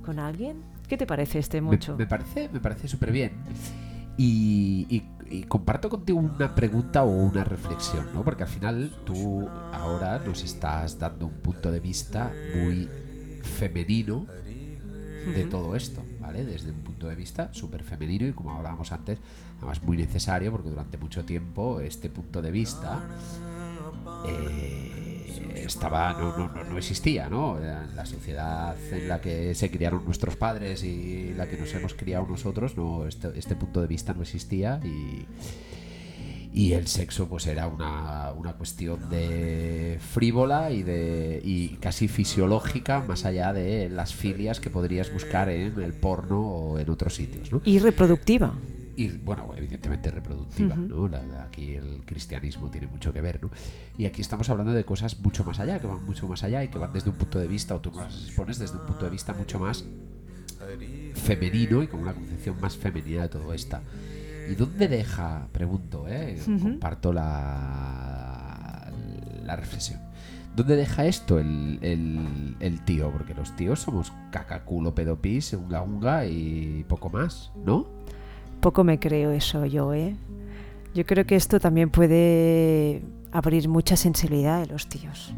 con 0.05 0.18
alguien. 0.18 0.62
¿Qué 0.88 0.96
te 0.96 1.07
parece 1.07 1.38
este 1.38 1.61
mucho? 1.61 1.96
me 1.96 2.07
parece, 2.07 2.48
me 2.53 2.61
parece 2.61 2.88
súper 2.88 3.11
bien. 3.12 3.33
Y, 4.16 4.87
y- 4.90 5.03
y 5.31 5.42
comparto 5.44 5.88
contigo 5.88 6.18
una 6.18 6.55
pregunta 6.55 7.03
o 7.03 7.09
una 7.09 7.42
reflexión, 7.44 8.07
¿no? 8.14 8.22
Porque 8.22 8.42
al 8.44 8.48
final 8.48 8.92
tú 9.05 9.48
ahora 9.72 10.18
nos 10.24 10.44
estás 10.44 10.98
dando 10.98 11.27
un 11.27 11.33
punto 11.40 11.72
de 11.72 11.81
vista 11.81 12.31
muy 12.55 12.88
femenino 13.42 14.27
de 15.35 15.46
todo 15.46 15.74
esto, 15.74 16.03
¿vale? 16.20 16.44
Desde 16.44 16.70
un 16.70 16.81
punto 16.83 17.09
de 17.09 17.14
vista 17.16 17.48
súper 17.55 17.83
femenino 17.83 18.27
y 18.27 18.33
como 18.33 18.53
hablábamos 18.53 18.92
antes, 18.92 19.18
además 19.59 19.83
muy 19.83 19.96
necesario 19.96 20.53
porque 20.53 20.68
durante 20.68 20.98
mucho 20.98 21.24
tiempo 21.24 21.81
este 21.81 22.11
punto 22.11 22.42
de 22.42 22.50
vista 22.50 23.03
eh, 24.27 25.65
estaba 25.65 26.13
no, 26.13 26.37
no, 26.37 26.65
no, 26.65 26.79
existía, 26.79 27.29
¿no? 27.29 27.59
La 27.59 28.07
sociedad 28.07 28.77
en 28.93 29.09
la 29.09 29.21
que 29.21 29.55
se 29.55 29.71
criaron 29.71 30.05
nuestros 30.05 30.37
padres 30.37 30.85
y 30.85 31.33
la 31.35 31.49
que 31.49 31.57
nos 31.57 31.73
hemos 31.75 31.95
criado 31.95 32.27
nosotros, 32.27 32.77
no 32.77 33.07
este, 33.07 33.39
este 33.39 33.57
punto 33.57 33.81
de 33.81 33.87
vista 33.87 34.15
no 34.15 34.23
existía 34.23 34.81
y 34.85 35.27
y 36.55 36.73
el 36.75 36.87
sexo 36.87 37.29
pues 37.29 37.49
era 37.49 37.67
una, 37.67 38.33
una 38.33 38.53
cuestión 38.53 39.11
de 39.11 39.99
frívola 40.01 40.71
y 40.71 40.85
de 40.85 41.43
y 41.45 41.71
casi 41.81 42.07
fisiológica 42.07 43.01
más 43.01 43.25
allá 43.25 43.53
de 43.53 43.89
las 43.91 44.15
filias 44.15 44.61
que 44.61 44.71
podrías 44.71 45.13
buscar 45.13 45.49
en 45.49 45.83
el 45.83 45.93
porno 45.95 46.41
o 46.41 46.79
en 46.79 46.89
otros 46.89 47.17
sitios 47.17 47.51
¿no? 47.51 47.61
Y 47.65 47.81
reproductiva. 47.81 48.55
Y 48.97 49.09
bueno 49.19 49.53
evidentemente 49.57 50.11
reproductiva. 50.11 50.75
¿no? 50.89 51.09
La- 51.09 51.23
la- 51.25 51.45
aquí 51.45 51.75
el 51.75 52.03
cristianismo 52.05 52.71
tiene 52.71 52.87
mucho 52.87 53.13
que 53.13 53.21
ver 53.21 53.43
¿no? 53.43 53.51
y 53.99 54.07
aquí 54.07 54.21
estamos 54.21 54.49
hablando 54.51 54.73
de 54.73 54.85
cosas 54.85 55.19
mucho 55.21 55.45
más 55.45 55.59
allá 55.61 55.79
que 55.81 55.87
van 55.87 56.05
mucho 56.05 56.29
más 56.29 56.43
allá 56.45 56.63
y 56.65 56.69
que 56.69 56.79
van 56.79 56.93
desde 56.93 57.11
un 57.11 57.17
punto 57.17 57.39
de 57.39 57.47
vista 57.49 57.75
o 57.75 57.81
tú 57.81 57.91
las 57.95 58.15
expones 58.25 58.59
desde 58.59 58.77
un 58.79 58.87
punto 58.87 59.05
de 59.05 59.11
vista 59.11 59.33
mucho 59.35 59.59
más 59.59 59.85
femenino 61.15 61.83
y 61.83 61.87
con 61.89 62.01
una 62.01 62.15
concepción 62.15 62.61
más 62.61 62.77
femenina 62.77 63.23
de 63.23 63.29
todo 63.29 63.53
esto. 63.53 63.79
¿Y 64.51 64.55
dónde 64.55 64.89
deja, 64.89 65.49
pregunto, 65.53 66.07
eh, 66.09 66.39
comparto 66.63 67.13
la, 67.13 68.91
la 69.45 69.57
reflexión, 69.57 70.01
¿dónde 70.55 70.77
deja 70.77 71.07
esto 71.07 71.39
el, 71.39 71.79
el- 71.83 72.57
el 72.61 72.85
tío? 72.85 73.11
Porque 73.11 73.35
los 73.35 73.57
tíos 73.57 73.81
somos 73.81 74.13
caca, 74.31 74.65
culo, 74.65 74.95
pedopis, 74.95 75.53
unga 75.55 75.83
unga 75.83 76.27
y 76.27 76.85
poco 76.89 77.09
más, 77.11 77.53
¿no? 77.65 77.89
Poco 78.64 78.83
me 78.83 78.98
creo 78.98 79.31
eso 79.31 79.66
yo, 79.66 79.92
¿eh? 79.92 80.16
Yo 80.94 81.05
creo 81.05 81.27
que 81.27 81.37
esto 81.37 81.61
también 81.61 81.90
puede 81.90 83.03
abrir 83.31 83.68
mucha 83.68 83.94
sensibilidad 83.94 84.59
de 84.62 84.68
los 84.72 84.88
tíos. 84.88 85.35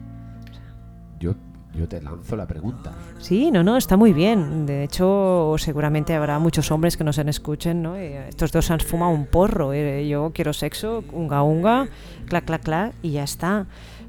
Yo, 1.18 1.34
yo 1.74 1.88
te 1.88 2.00
lanzo 2.00 2.36
la 2.36 2.46
pregunta. 2.46 2.92
Sí, 3.18 3.50
no, 3.50 3.64
no, 3.64 3.76
está 3.76 3.96
muy 3.96 4.12
bien. 4.12 4.64
De 4.64 4.84
hecho, 4.84 5.56
seguramente 5.58 6.14
habrá 6.14 6.38
muchos 6.38 6.70
hombres 6.70 6.96
que 6.96 7.02
nos 7.02 7.18
escuchen, 7.18 7.82
¿no? 7.82 7.96
Eh, 7.96 8.28
Estos 8.28 8.52
dos 8.52 8.70
han 8.70 8.78
fumado 8.78 9.10
un 9.10 9.26
porro. 9.26 9.72
eh, 9.72 10.06
Yo 10.06 10.30
quiero 10.32 10.52
sexo, 10.52 11.02
unga 11.12 11.42
unga, 11.42 11.88
clac, 12.26 12.44
clac, 12.44 12.62
clac, 12.62 12.94
y 13.02 13.10
ya 13.10 13.24
está. 13.24 13.66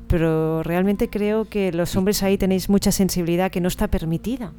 Pero 0.08 0.62
realmente 0.62 1.10
creo 1.10 1.46
que 1.46 1.72
los 1.72 1.96
hombres 1.96 2.22
ahí 2.22 2.38
tenéis 2.38 2.70
mucha 2.70 2.92
sensibilidad 2.92 3.50
que 3.50 3.62
no 3.62 3.68
está 3.68 3.88
permitida. 3.88 4.54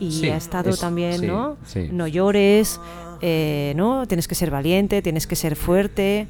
Y 0.00 0.10
Sí, 0.12 0.28
ha 0.30 0.36
estado 0.36 0.70
es- 0.70 0.80
también, 0.80 1.20
sí, 1.20 1.26
¿no? 1.26 1.56
sí. 1.64 1.88
No 1.92 2.06
llores, 2.06 2.80
eh, 3.20 3.72
¿no? 3.76 4.06
Tienes 4.06 4.26
que 4.28 4.34
ser 4.34 4.50
valiente, 4.50 5.02
tienes 5.02 5.26
que 5.26 5.36
ser 5.36 5.56
fuerte. 5.56 6.26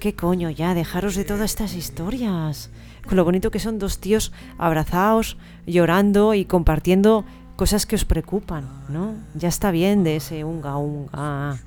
¿Qué 0.00 0.14
coño 0.14 0.50
ya? 0.50 0.74
Dejaros 0.74 1.14
de 1.14 1.24
todas 1.24 1.50
estas 1.50 1.74
historias. 1.74 2.70
Con 3.06 3.16
lo 3.16 3.24
bonito 3.24 3.50
que 3.50 3.58
son 3.60 3.78
dos 3.78 3.98
tíos 3.98 4.32
abrazados, 4.58 5.36
llorando 5.66 6.34
y 6.34 6.44
compartiendo 6.44 7.24
cosas 7.56 7.86
que 7.86 7.94
os 7.94 8.04
preocupan, 8.04 8.64
¿no? 8.88 9.14
Ya 9.34 9.48
está 9.48 9.70
bien 9.70 10.02
de 10.04 10.16
ese 10.16 10.44
unga 10.44 10.76
unga. 10.76 11.58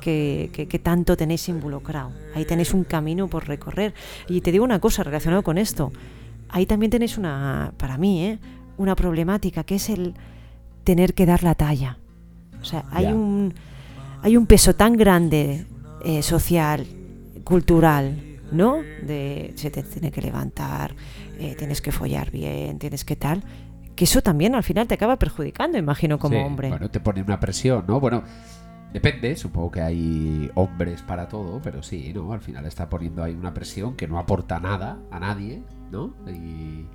que, 0.00 0.50
que- 0.52 0.68
que 0.68 0.78
tanto 0.78 1.16
tenéis 1.16 1.48
involucrado. 1.48 2.12
Ahí 2.36 2.44
tenéis 2.44 2.72
un 2.72 2.84
camino 2.84 3.26
por 3.26 3.48
recorrer. 3.48 3.92
Y 4.28 4.40
te 4.40 4.52
digo 4.52 4.64
una 4.64 4.78
cosa 4.78 5.02
relacionado 5.02 5.42
con 5.42 5.58
esto. 5.58 5.90
Ahí 6.48 6.64
también 6.64 6.90
tenéis 6.90 7.18
una, 7.18 7.72
para 7.76 7.98
mí, 7.98 8.24
¿eh? 8.24 8.38
una 8.76 8.94
problemática 8.94 9.64
que 9.64 9.74
es 9.74 9.88
el 9.88 10.14
tener 10.86 11.12
que 11.12 11.26
dar 11.26 11.42
la 11.42 11.54
talla. 11.54 11.98
O 12.62 12.64
sea, 12.64 12.84
hay 12.90 13.06
un 13.06 13.52
hay 14.22 14.36
un 14.36 14.46
peso 14.46 14.74
tan 14.74 14.96
grande 14.96 15.66
eh, 16.02 16.22
social, 16.22 16.86
cultural, 17.44 18.38
¿no? 18.52 18.76
De 18.76 19.52
se 19.56 19.70
te 19.70 19.82
tiene 19.82 20.10
que 20.10 20.22
levantar, 20.22 20.94
eh, 21.38 21.54
tienes 21.58 21.82
que 21.82 21.92
follar 21.92 22.30
bien, 22.30 22.78
tienes 22.78 23.04
que 23.04 23.16
tal, 23.16 23.42
que 23.94 24.04
eso 24.04 24.22
también 24.22 24.54
al 24.54 24.62
final 24.62 24.86
te 24.86 24.94
acaba 24.94 25.16
perjudicando, 25.16 25.76
imagino, 25.76 26.18
como 26.18 26.36
Sí, 26.36 26.42
hombre. 26.42 26.68
Bueno, 26.70 26.88
te 26.88 27.00
pone 27.00 27.20
una 27.20 27.40
presión, 27.40 27.84
¿no? 27.88 27.98
Bueno, 27.98 28.22
depende, 28.92 29.34
supongo 29.34 29.72
que 29.72 29.80
hay 29.80 30.50
hombres 30.54 31.02
para 31.02 31.28
todo, 31.28 31.60
pero 31.62 31.82
sí, 31.82 32.12
¿no? 32.14 32.32
Al 32.32 32.40
final 32.40 32.64
está 32.64 32.88
poniendo 32.88 33.24
ahí 33.24 33.34
una 33.34 33.52
presión 33.52 33.96
que 33.96 34.06
no 34.06 34.18
aporta 34.18 34.60
nada 34.60 34.98
a 35.10 35.18
nadie, 35.18 35.62
¿no? 35.90 36.14
Y, 36.28 36.86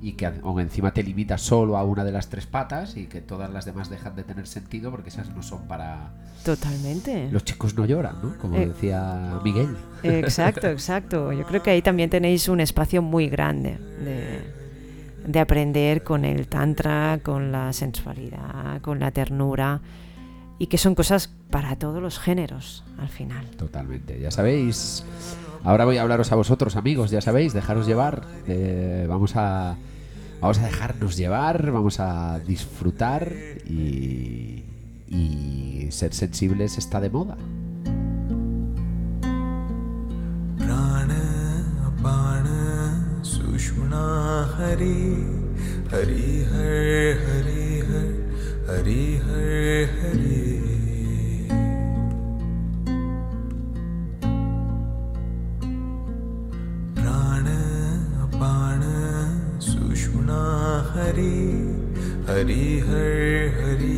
y 0.00 0.12
que 0.12 0.26
aún 0.26 0.60
encima 0.60 0.92
te 0.92 1.02
limita 1.02 1.38
solo 1.38 1.76
a 1.76 1.82
una 1.84 2.04
de 2.04 2.12
las 2.12 2.28
tres 2.28 2.46
patas 2.46 2.96
y 2.96 3.06
que 3.06 3.20
todas 3.20 3.50
las 3.50 3.64
demás 3.64 3.90
dejan 3.90 4.14
de 4.14 4.22
tener 4.24 4.46
sentido 4.46 4.90
porque 4.90 5.08
esas 5.08 5.28
no 5.34 5.42
son 5.42 5.66
para... 5.66 6.10
Totalmente. 6.44 7.28
Los 7.32 7.44
chicos 7.44 7.74
no 7.74 7.84
lloran, 7.84 8.16
¿no? 8.22 8.38
Como 8.38 8.56
Eh. 8.56 8.66
decía 8.68 9.40
Miguel. 9.42 9.76
Exacto, 10.02 10.66
exacto. 10.70 11.32
Yo 11.32 11.44
creo 11.44 11.62
que 11.62 11.70
ahí 11.70 11.82
también 11.82 12.10
tenéis 12.10 12.48
un 12.48 12.60
espacio 12.60 13.02
muy 13.02 13.28
grande 13.28 13.76
de, 14.04 14.40
de 15.26 15.40
aprender 15.40 16.02
con 16.04 16.24
el 16.24 16.46
tantra, 16.46 17.18
con 17.22 17.50
la 17.50 17.72
sensualidad, 17.72 18.80
con 18.80 19.00
la 19.00 19.10
ternura 19.10 19.80
y 20.60 20.68
que 20.68 20.78
son 20.78 20.94
cosas 20.94 21.28
para 21.50 21.76
todos 21.76 22.00
los 22.00 22.18
géneros 22.18 22.84
al 22.98 23.08
final. 23.08 23.44
Totalmente, 23.56 24.18
ya 24.20 24.30
sabéis. 24.30 25.04
Ahora 25.64 25.84
voy 25.84 25.96
a 25.98 26.02
hablaros 26.02 26.30
a 26.30 26.36
vosotros, 26.36 26.76
amigos, 26.76 27.10
ya 27.10 27.20
sabéis, 27.20 27.52
dejaros 27.52 27.86
llevar. 27.86 28.22
eh, 28.46 29.06
vamos 29.08 29.32
a 29.34 29.76
Vamos 30.40 30.58
a 30.58 30.66
dejarnos 30.66 31.16
llevar, 31.16 31.72
vamos 31.72 31.98
a 31.98 32.38
disfrutar 32.40 33.32
y, 33.66 34.64
y 35.08 35.88
ser 35.90 36.14
sensibles 36.14 36.78
está 36.78 37.00
de 37.00 37.10
moda. 37.10 37.36
Hari 60.16 61.38
हरि 62.28 62.80
her 62.80 63.48
हरि। 63.60 63.97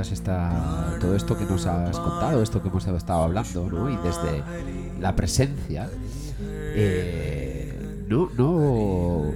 Esta 0.00 0.96
todo 1.00 1.14
esto 1.16 1.36
que 1.36 1.44
nos 1.44 1.66
has 1.66 1.98
contado, 1.98 2.42
esto 2.42 2.62
que 2.62 2.68
hemos 2.68 2.86
estado 2.86 3.22
hablando, 3.24 3.68
¿no? 3.70 3.90
Y 3.90 3.96
desde 3.96 4.42
la 5.00 5.14
presencia, 5.16 5.88
eh, 6.74 8.04
no, 8.08 8.30
no 8.36 9.30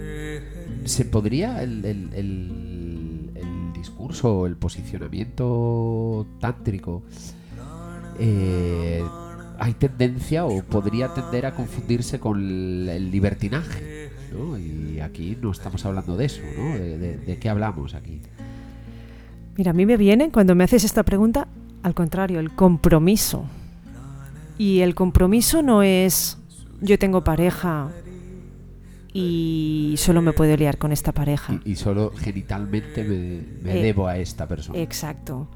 se 0.85 1.05
podría 1.05 1.63
el, 1.63 1.85
el, 1.85 2.11
el- 2.15 3.31
el 3.35 3.73
discurso, 3.73 4.47
el 4.47 4.57
posicionamiento 4.57 6.27
tántrico, 6.41 7.03
eh, 8.19 9.03
hay 9.59 9.75
tendencia 9.75 10.45
o 10.45 10.63
podría 10.63 11.13
tender 11.15 11.47
a 11.47 11.55
confundirse 11.55 12.19
con 12.21 12.41
el, 12.41 13.11
libertinaje, 13.11 14.11
¿no? 14.33 14.59
Y 14.59 15.01
aquí 15.01 15.37
no 15.41 15.51
estamos 15.53 15.85
hablando 15.87 16.17
de 16.17 16.25
eso, 16.27 16.43
¿no? 16.57 16.75
¿De, 16.75 16.99
de- 16.99 17.17
de 17.19 17.39
qué 17.39 17.49
hablamos 17.49 17.95
aquí? 17.95 18.21
Mira, 19.57 19.71
a 19.71 19.75
mí 19.75 19.87
me 19.87 19.97
viene 19.97 20.31
cuando 20.31 20.55
me 20.55 20.65
haces 20.65 20.85
esta 20.85 21.03
pregunta, 21.03 21.49
al 21.83 21.95
contrario, 21.95 22.41
el 22.41 22.55
compromiso. 22.55 23.45
Y 24.59 24.81
el 24.81 24.95
compromiso 24.95 25.63
no 25.63 25.83
es 25.83 26.39
yo 26.81 26.99
tengo 26.99 27.23
pareja 27.23 27.91
y 29.13 29.95
solo 29.99 30.23
me 30.23 30.33
puedo 30.33 30.57
liar 30.57 30.79
con 30.79 30.93
esta 30.93 31.13
pareja. 31.13 31.61
Y, 31.65 31.73
y 31.73 31.77
solo 31.77 32.13
genitalmente 32.17 33.05
me, 33.05 33.43
me 33.63 33.81
Eh, 33.81 33.83
debo 33.83 34.07
a 34.07 34.17
esta 34.19 34.47
persona. 34.47 34.79
Exacto. 34.79 35.49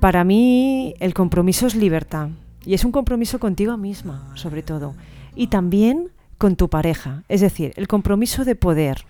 Para 0.00 0.24
mí 0.24 0.94
el 1.00 1.14
compromiso 1.14 1.66
es 1.66 1.74
libertad. 1.74 2.28
Y 2.64 2.74
es 2.74 2.84
un 2.84 2.92
compromiso 2.92 3.38
contigo 3.38 3.76
misma, 3.76 4.32
sobre 4.34 4.62
todo. 4.62 4.94
Y 5.34 5.46
también 5.48 6.10
con 6.36 6.56
tu 6.56 6.68
pareja. 6.68 7.22
Es 7.28 7.40
decir, 7.40 7.72
el 7.76 7.86
compromiso 7.86 8.44
de 8.44 8.56
poder 8.56 9.04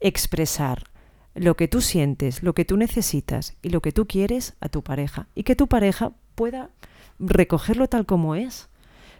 expresar 0.00 0.84
lo 1.36 1.54
que 1.54 1.68
tú 1.68 1.80
sientes, 1.80 2.42
lo 2.42 2.54
que 2.54 2.64
tú 2.64 2.76
necesitas 2.76 3.56
y 3.62 3.68
lo 3.68 3.80
que 3.80 3.92
tú 3.92 4.06
quieres 4.06 4.54
a 4.60 4.68
tu 4.68 4.82
pareja. 4.82 5.28
Y 5.34 5.42
que 5.42 5.56
tu 5.56 5.66
pareja 5.66 6.12
pueda 6.34 6.70
recogerlo 7.18 7.88
tal 7.88 8.06
como 8.06 8.34
es. 8.34 8.68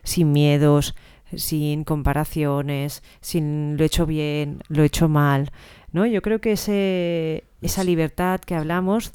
Sin 0.03 0.33
miedos, 0.33 0.95
sin 1.35 1.85
comparaciones, 1.85 3.03
sin 3.21 3.77
lo 3.77 3.83
he 3.83 3.87
hecho 3.87 4.07
bien, 4.07 4.63
lo 4.69 4.83
he 4.83 4.87
hecho 4.87 5.09
mal. 5.09 5.53
¿no? 5.93 6.07
Yo 6.07 6.23
creo 6.23 6.41
que 6.41 6.53
ese, 6.53 7.45
esa 7.61 7.85
libertad 7.85 8.41
que 8.41 8.55
hablamos 8.55 9.13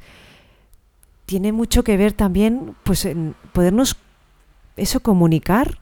tiene 1.25 1.51
mucho 1.51 1.83
que 1.83 1.97
ver 1.97 2.13
también 2.13 2.75
pues 2.83 3.05
en 3.05 3.35
podernos 3.53 3.97
eso 4.75 4.99
comunicar 4.99 5.79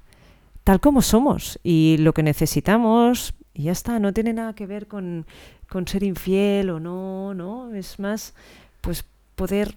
tal 0.64 0.80
como 0.80 1.02
somos 1.02 1.60
y 1.64 1.98
lo 2.00 2.14
que 2.14 2.22
necesitamos 2.22 3.34
y 3.54 3.64
ya 3.64 3.72
está, 3.72 4.00
no 4.00 4.14
tiene 4.14 4.34
nada 4.34 4.54
que 4.54 4.68
ver 4.68 4.88
con, 4.88 5.26
con 5.70 5.88
ser 5.88 6.04
infiel 6.04 6.70
o 6.72 6.80
no, 6.80 7.34
no, 7.34 7.74
es 7.74 8.00
más 8.00 8.34
pues 8.82 9.06
poder 9.36 9.76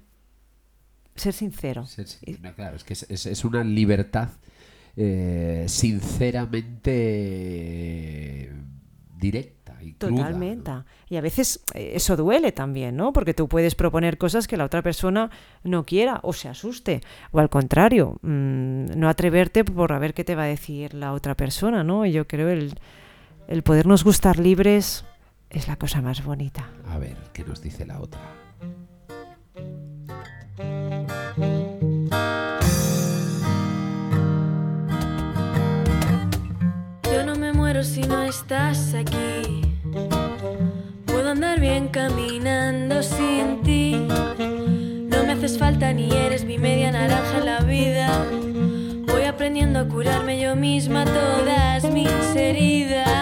ser 1.15 1.33
sincero. 1.35 1.87
Sí, 1.87 2.03
no, 2.41 2.55
claro, 2.55 2.77
es 2.77 2.85
que 2.85 2.95
es, 2.95 3.07
es- 3.11 3.27
es 3.27 3.45
una 3.45 3.63
libertad 3.63 4.31
eh, 4.97 5.65
sinceramente 6.93 8.53
directa 9.19 9.77
y 9.83 9.93
cruda, 9.95 10.11
¿no? 10.11 10.17
Totalmente. 10.25 10.71
Y 11.09 11.17
a 11.17 11.21
veces 11.21 11.61
eh, 11.75 11.93
eso 11.95 12.17
duele 12.17 12.53
también, 12.53 12.97
¿no? 12.97 13.13
Porque 13.13 13.35
tú 13.35 13.49
puedes 13.49 13.75
proponer 13.75 14.19
cosas 14.19 14.49
que 14.49 14.57
la 14.57 14.65
otra 14.65 14.83
persona 14.83 15.31
no 15.63 15.85
quiera 15.85 16.21
o 16.23 16.33
se 16.33 16.49
asuste. 16.49 17.01
O 17.31 17.39
al 17.39 17.49
contrario, 17.51 18.19
mm, 18.23 18.99
no 18.99 19.09
atreverte 19.09 19.65
por 19.65 19.93
a 19.93 19.99
ver 19.99 20.15
qué 20.15 20.25
te 20.25 20.35
va 20.35 20.45
a 20.45 20.47
decir 20.47 20.95
la 20.95 21.13
otra 21.13 21.37
persona, 21.37 21.85
¿no? 21.85 22.05
Y 22.07 22.13
yo 22.13 22.27
creo 22.27 22.49
el, 22.49 22.75
el 23.49 23.63
podernos 23.63 24.03
gustar 24.05 24.39
libres 24.39 25.05
es 25.53 25.69
la 25.69 25.77
cosa 25.77 26.01
más 26.01 26.25
bonita. 26.25 26.71
A 26.89 26.99
ver, 26.99 27.17
¿qué 27.33 27.45
nos 27.45 27.63
dice 27.63 27.85
la 27.87 28.01
otra? 28.01 28.21
Yo 37.05 37.25
no 37.27 37.37
me 37.37 37.53
muero 37.53 37.85
si 37.85 38.03
no 38.03 38.23
estás 38.23 38.95
aquí. 38.95 39.63
Puedo 41.07 41.31
andar 41.31 41.61
bien 41.61 41.89
caminando 41.89 43.03
sin 43.03 43.63
ti. 43.63 44.09
No 44.09 45.25
me 45.25 45.33
haces 45.33 45.59
falta 45.59 45.93
ni 45.93 46.11
eres 46.11 46.45
mi 46.45 46.57
media 46.57 46.91
naranja 46.91 47.39
en 47.39 47.45
la 47.45 47.61
vida. 47.61 48.27
Voy 49.07 49.25
aprendiendo 49.25 49.81
a 49.81 49.89
curarme 49.89 50.41
yo 50.41 50.57
misma 50.57 51.05
todas 51.05 51.85
mis 51.93 52.11
heridas. 52.35 53.13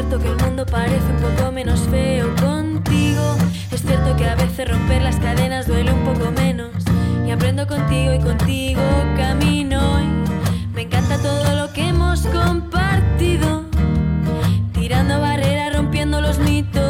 Cierto 0.00 0.18
que 0.18 0.28
el 0.28 0.36
mundo 0.36 0.64
parece 0.64 1.04
un 1.12 1.20
poco 1.20 1.52
menos 1.52 1.80
feo 1.90 2.34
contigo. 2.36 3.36
Es 3.70 3.82
cierto 3.82 4.16
que 4.16 4.26
a 4.26 4.34
veces 4.34 4.70
romper 4.70 5.02
las 5.02 5.16
cadenas 5.16 5.66
duele 5.66 5.92
un 5.92 6.04
poco 6.04 6.30
menos. 6.30 6.70
Y 7.26 7.30
aprendo 7.30 7.66
contigo 7.66 8.14
y 8.14 8.18
contigo 8.18 8.80
camino. 9.18 10.00
Y 10.00 10.74
me 10.74 10.82
encanta 10.82 11.18
todo 11.18 11.54
lo 11.54 11.70
que 11.74 11.88
hemos 11.88 12.26
compartido. 12.28 13.64
Tirando 14.72 15.20
barreras, 15.20 15.76
rompiendo 15.76 16.22
los 16.22 16.38
mitos. 16.38 16.80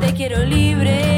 Te 0.00 0.12
quiero 0.12 0.44
libre. 0.44 1.13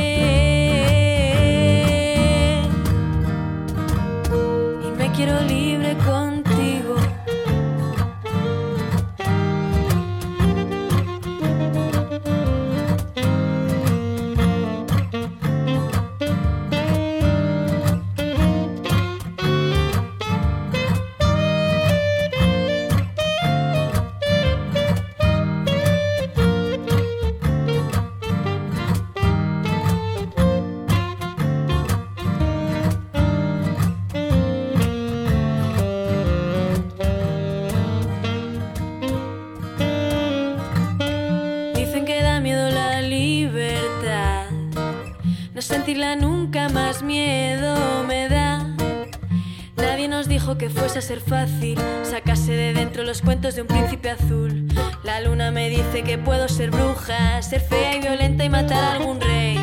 Fuese 50.86 50.98
a 51.00 51.02
ser 51.02 51.20
fácil 51.20 51.76
sacarse 52.04 52.52
de 52.52 52.72
dentro 52.72 53.02
los 53.02 53.20
cuentos 53.20 53.56
de 53.56 53.62
un 53.62 53.66
príncipe 53.66 54.08
azul. 54.08 54.68
La 55.02 55.20
luna 55.20 55.50
me 55.50 55.68
dice 55.68 56.04
que 56.04 56.16
puedo 56.16 56.46
ser 56.46 56.70
bruja, 56.70 57.42
ser 57.42 57.60
fea 57.60 57.96
y 57.96 58.00
violenta 58.00 58.44
y 58.44 58.48
matar 58.48 58.84
a 58.84 58.92
algún 58.92 59.20
rey. 59.20 59.58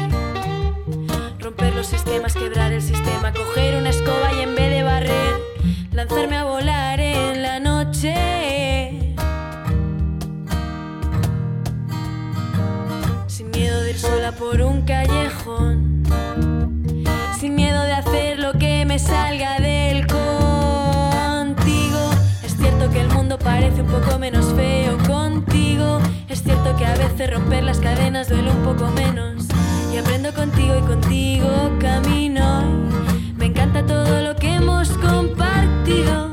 Romper 1.40 1.74
los 1.76 1.94
esquemas, 1.94 2.34
quebrar 2.34 2.74
el 2.74 2.82
sistema, 2.82 3.32
coger 3.32 3.76
una 3.76 3.92
escoba 3.92 4.34
y 4.38 4.42
en 4.42 4.54
vez 4.54 4.70
de 4.70 4.84
barrer, 4.84 5.36
lanzarme 5.94 6.36
a 6.36 6.44
volar 6.44 7.00
en 7.00 7.42
la 7.42 7.62
noche. 7.62 8.14
Sin 13.28 13.50
miedo 13.52 13.82
de 13.82 13.92
ir 13.92 13.98
sola 13.98 14.34
por 14.34 14.62
un 14.62 14.82
callejón. 14.82 16.04
Sin 17.40 17.56
miedo 17.56 17.82
de 17.84 17.94
hacer 17.94 18.40
lo 18.40 18.52
que 18.54 18.84
me 18.86 19.00
salga 19.00 19.54
del 19.60 19.63
parece 23.44 23.82
un 23.82 23.88
poco 23.88 24.18
menos 24.18 24.54
feo 24.54 24.98
contigo. 25.08 26.00
Es 26.30 26.44
cierto 26.44 26.76
que 26.78 26.86
a 26.86 26.96
veces 26.96 27.32
romper 27.32 27.64
las 27.64 27.80
cadenas 27.80 28.30
duele 28.30 28.52
un 28.52 28.64
poco 28.64 28.90
menos. 28.92 29.46
Y 29.94 29.98
aprendo 29.98 30.34
contigo 30.34 30.76
y 30.78 30.82
contigo 30.82 31.48
camino. 31.80 32.64
Me 33.38 33.46
encanta 33.46 33.86
todo 33.86 34.22
lo 34.22 34.36
que 34.36 34.56
hemos 34.56 34.90
compartido. 34.98 36.33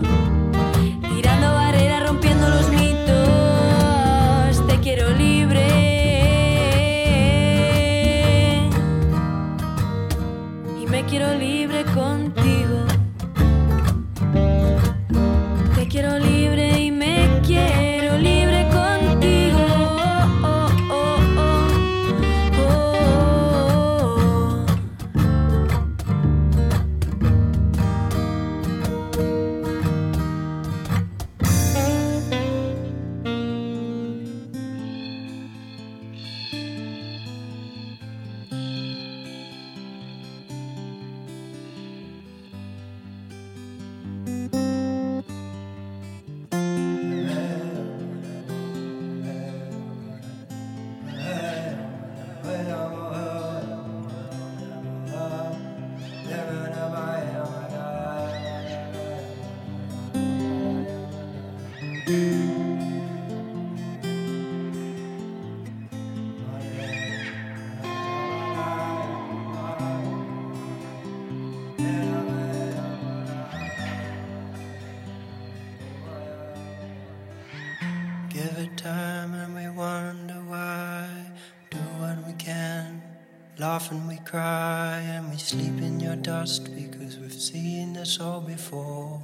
Cry 84.30 85.00
and 85.06 85.28
we 85.28 85.36
sleep 85.36 85.76
in 85.82 85.98
your 85.98 86.14
dust 86.14 86.72
because 86.76 87.18
we've 87.18 87.32
seen 87.32 87.94
this 87.94 88.20
all 88.20 88.40
before. 88.40 89.20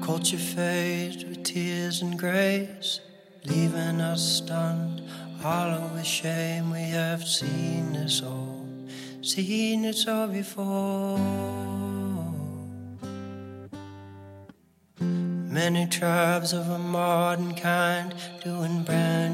Culture 0.00 0.38
fades 0.38 1.26
with 1.26 1.44
tears 1.44 2.00
and 2.00 2.18
grace, 2.18 3.00
leaving 3.44 4.00
us 4.00 4.22
stunned, 4.38 5.02
hollow 5.42 5.90
with 5.92 6.06
shame. 6.06 6.70
We 6.70 6.84
have 7.00 7.22
seen 7.22 7.92
this 7.92 8.22
all, 8.22 8.66
seen 9.20 9.84
it 9.84 10.08
all 10.08 10.28
before. 10.28 11.18
Many 15.52 15.86
tribes 15.86 16.54
of 16.54 16.66
a 16.70 16.78
modern 16.78 17.54
kind 17.56 18.14
doing 18.42 18.84
brand 18.84 19.31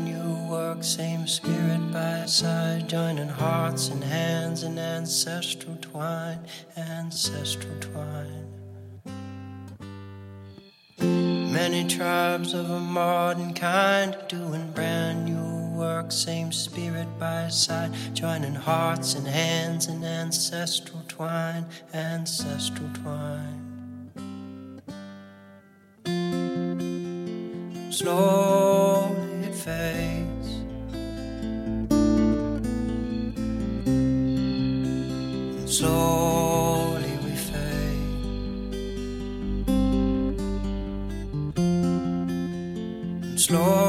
same 0.80 1.26
spirit 1.26 1.92
by 1.92 2.24
side, 2.26 2.88
joining 2.88 3.28
hearts 3.28 3.88
and 3.88 4.02
hands 4.02 4.62
in 4.62 4.78
ancestral 4.78 5.76
twine, 5.80 6.38
ancestral 6.76 7.74
twine. 7.80 8.46
Many 11.52 11.86
tribes 11.86 12.54
of 12.54 12.70
a 12.70 12.80
modern 12.80 13.54
kind 13.54 14.16
doing 14.28 14.70
brand 14.72 15.24
new 15.24 15.78
work, 15.78 16.12
same 16.12 16.52
spirit 16.52 17.08
by 17.18 17.48
side, 17.48 17.92
joining 18.14 18.54
hearts 18.54 19.14
and 19.14 19.26
hands 19.26 19.88
in 19.88 20.04
ancestral 20.04 21.02
twine, 21.08 21.66
ancestral 21.92 22.88
twine. 22.94 23.64
Slowly 27.90 29.46
it 29.46 29.54
fades. 29.54 30.07
Slowly 35.78 37.12
we 37.24 37.32
fade. 37.36 38.68
And 43.22 43.40
slowly 43.40 43.87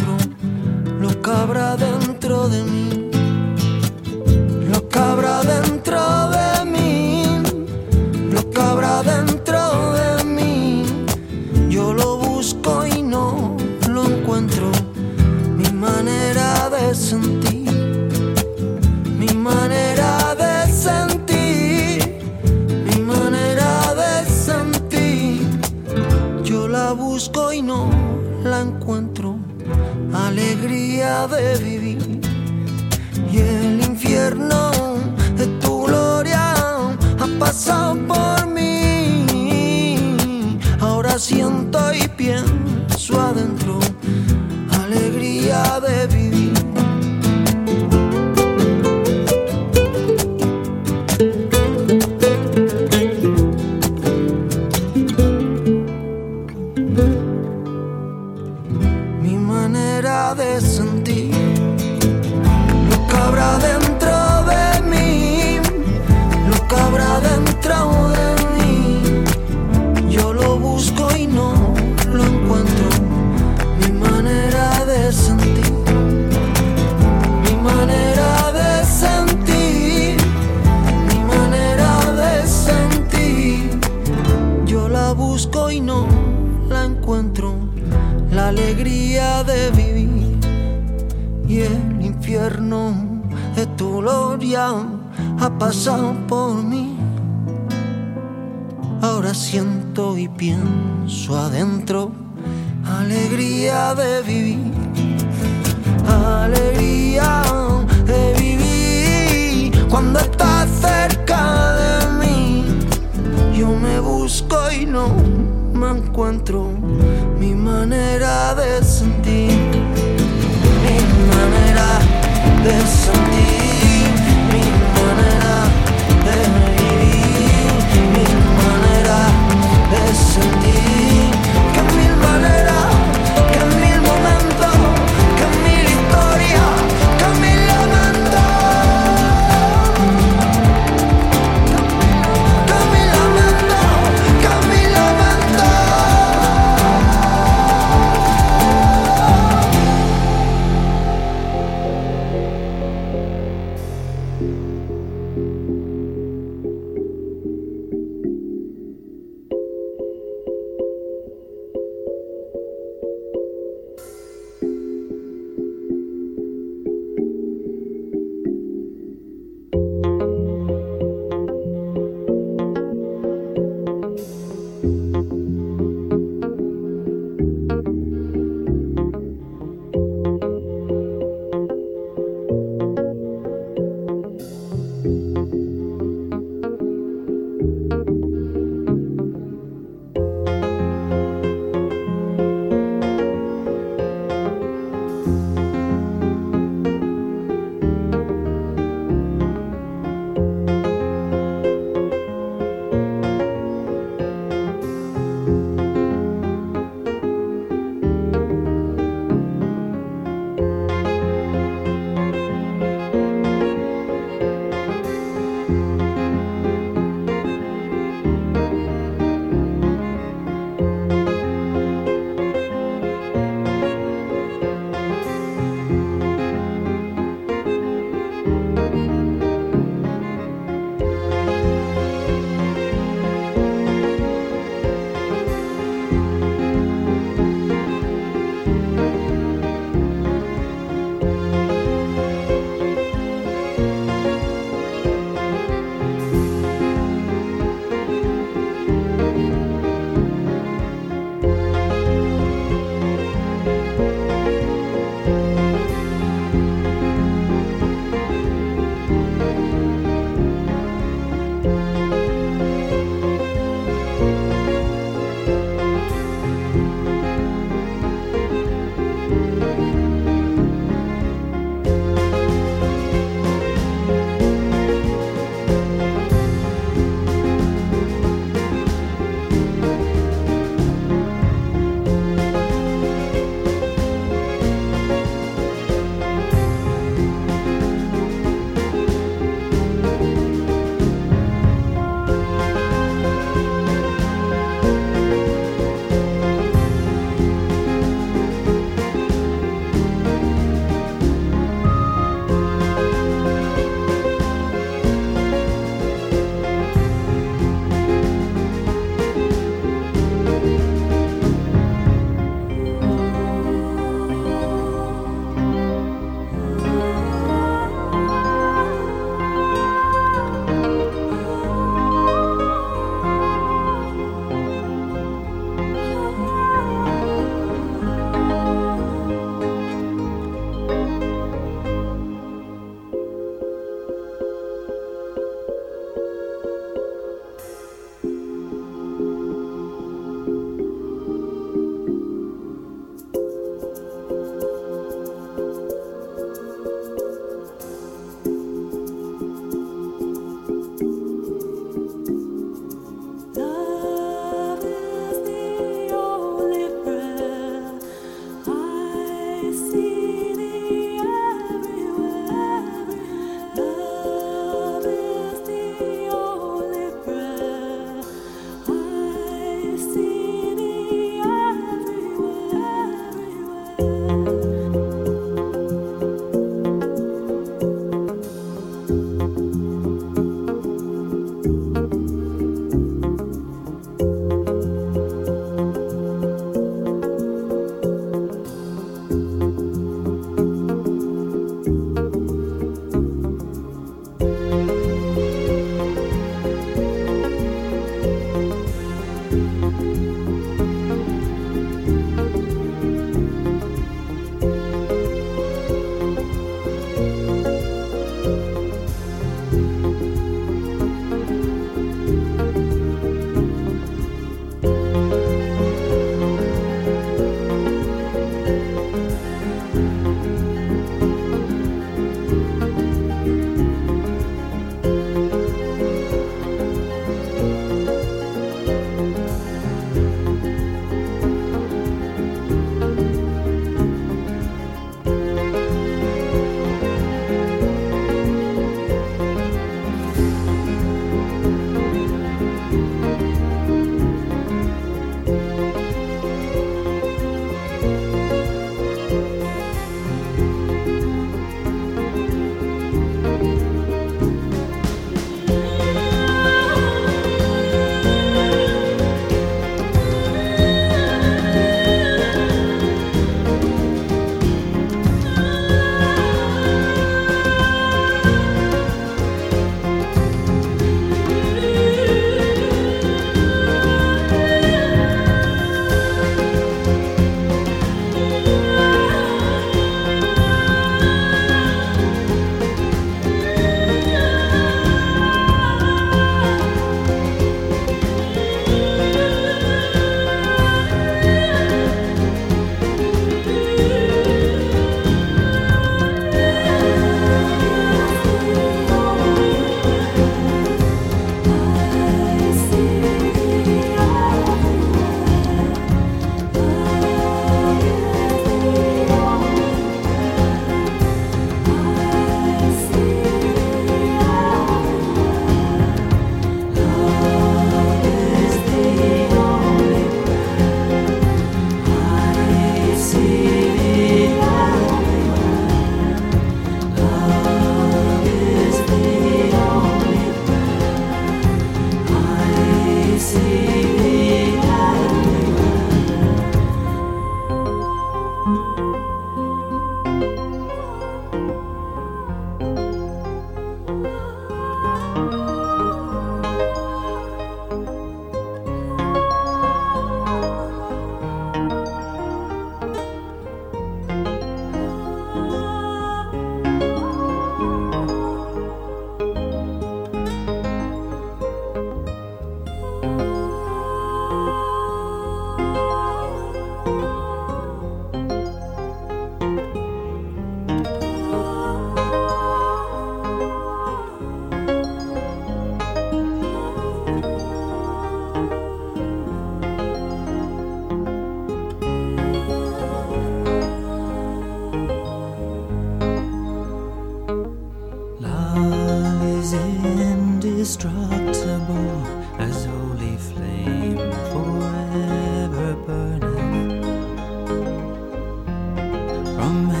From 599.61 600.00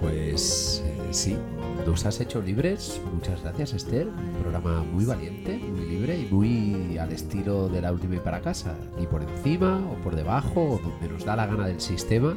Pues 0.00 0.82
eh, 0.84 1.08
sí, 1.10 1.36
nos 1.86 2.06
has 2.06 2.20
hecho 2.20 2.40
libres. 2.40 3.00
Muchas 3.12 3.42
gracias, 3.42 3.74
Esther. 3.74 4.08
Un 4.08 4.40
programa 4.40 4.82
muy 4.82 5.04
valiente, 5.04 5.56
muy 5.58 5.86
libre 5.86 6.18
y 6.18 6.28
muy 6.32 6.98
al 6.98 7.12
estilo 7.12 7.68
de 7.68 7.82
la 7.82 7.92
última 7.92 8.16
y 8.16 8.20
para 8.20 8.40
casa. 8.40 8.76
Ni 8.98 9.06
por 9.06 9.22
encima 9.22 9.78
o 9.90 10.02
por 10.02 10.16
debajo, 10.16 10.62
o 10.62 10.78
donde 10.78 11.08
nos 11.08 11.24
da 11.24 11.36
la 11.36 11.46
gana 11.46 11.66
del 11.66 11.80
sistema. 11.80 12.36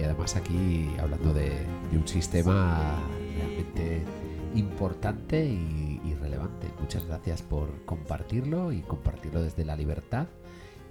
Y 0.00 0.04
además 0.04 0.36
aquí 0.36 0.90
hablando 1.00 1.34
de, 1.34 1.52
un 1.92 2.08
sistema 2.08 2.98
realmente 3.36 4.02
importante 4.54 5.44
y 5.44 6.14
relevante. 6.20 6.68
Muchas 6.80 7.06
gracias 7.06 7.42
por 7.42 7.84
compartirlo 7.84 8.72
y 8.72 8.80
compartirlo 8.80 9.42
desde 9.42 9.64
la 9.64 9.76
libertad 9.76 10.26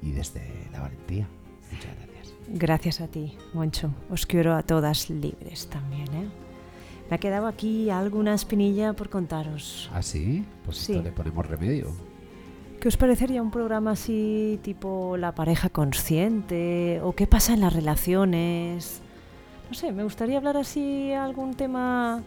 y 0.01 0.11
desde 0.11 0.67
la 0.71 0.81
valentía. 0.81 1.27
Muchas 1.71 1.95
gracias. 1.95 2.10
Gracias 2.53 2.99
a 3.01 3.07
ti, 3.07 3.33
Moncho. 3.53 3.91
Os 4.09 4.25
quiero 4.25 4.53
a 4.55 4.63
todas 4.63 5.09
libres 5.09 5.67
también, 5.67 6.07
¿eh? 6.13 6.27
Me 7.09 7.15
ha 7.15 7.19
quedado 7.19 7.47
aquí 7.47 7.89
alguna 7.89 8.33
espinilla 8.33 8.93
por 8.93 9.09
contaros. 9.09 9.89
¿Ah, 9.93 10.01
sí? 10.01 10.45
Pues 10.65 10.77
Sí. 10.77 10.93
esto 10.93 11.03
le 11.03 11.11
ponemos 11.11 11.45
remedio. 11.47 11.87
¿Qué 12.79 12.87
os 12.87 12.97
parecería 12.97 13.41
un 13.41 13.51
programa 13.51 13.91
así 13.91 14.59
tipo 14.63 15.15
la 15.17 15.33
pareja 15.35 15.69
consciente 15.69 16.99
o 17.03 17.13
qué 17.13 17.27
pasa 17.27 17.53
en 17.53 17.61
las 17.61 17.73
relaciones? 17.73 19.01
No 19.69 19.75
sé, 19.75 19.91
me 19.91 20.03
gustaría 20.03 20.37
hablar 20.37 20.57
así 20.57 21.13
algún 21.13 21.53
tema 21.53 22.23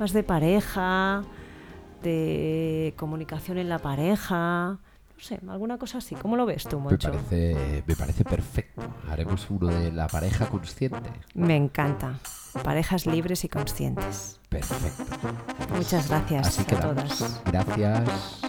más 0.00 0.12
de 0.12 0.22
pareja, 0.22 1.24
de 2.02 2.94
comunicación 2.96 3.58
en 3.58 3.68
la 3.68 3.78
pareja, 3.80 4.78
no 5.18 5.24
sé, 5.24 5.40
alguna 5.48 5.78
cosa 5.78 5.98
así. 5.98 6.14
¿Cómo 6.14 6.36
lo 6.36 6.46
ves 6.46 6.64
tú, 6.64 6.78
Me 6.78 6.84
Moncho? 6.90 7.10
parece, 7.10 7.82
me 7.86 7.96
parece 7.96 8.24
perfecto. 8.24 8.82
Haremos 9.10 9.50
uno 9.50 9.66
de 9.66 9.90
la 9.90 10.06
pareja 10.06 10.46
consciente. 10.46 11.10
Me 11.34 11.56
encanta. 11.56 12.20
Parejas 12.62 13.04
libres 13.06 13.44
y 13.44 13.48
conscientes. 13.48 14.40
Perfecto. 14.48 15.04
Muchas 15.74 16.08
gracias 16.08 16.46
Así 16.46 16.62
a 16.62 16.66
quedamos. 16.66 17.18
todas. 17.18 17.42
Gracias. 17.46 18.40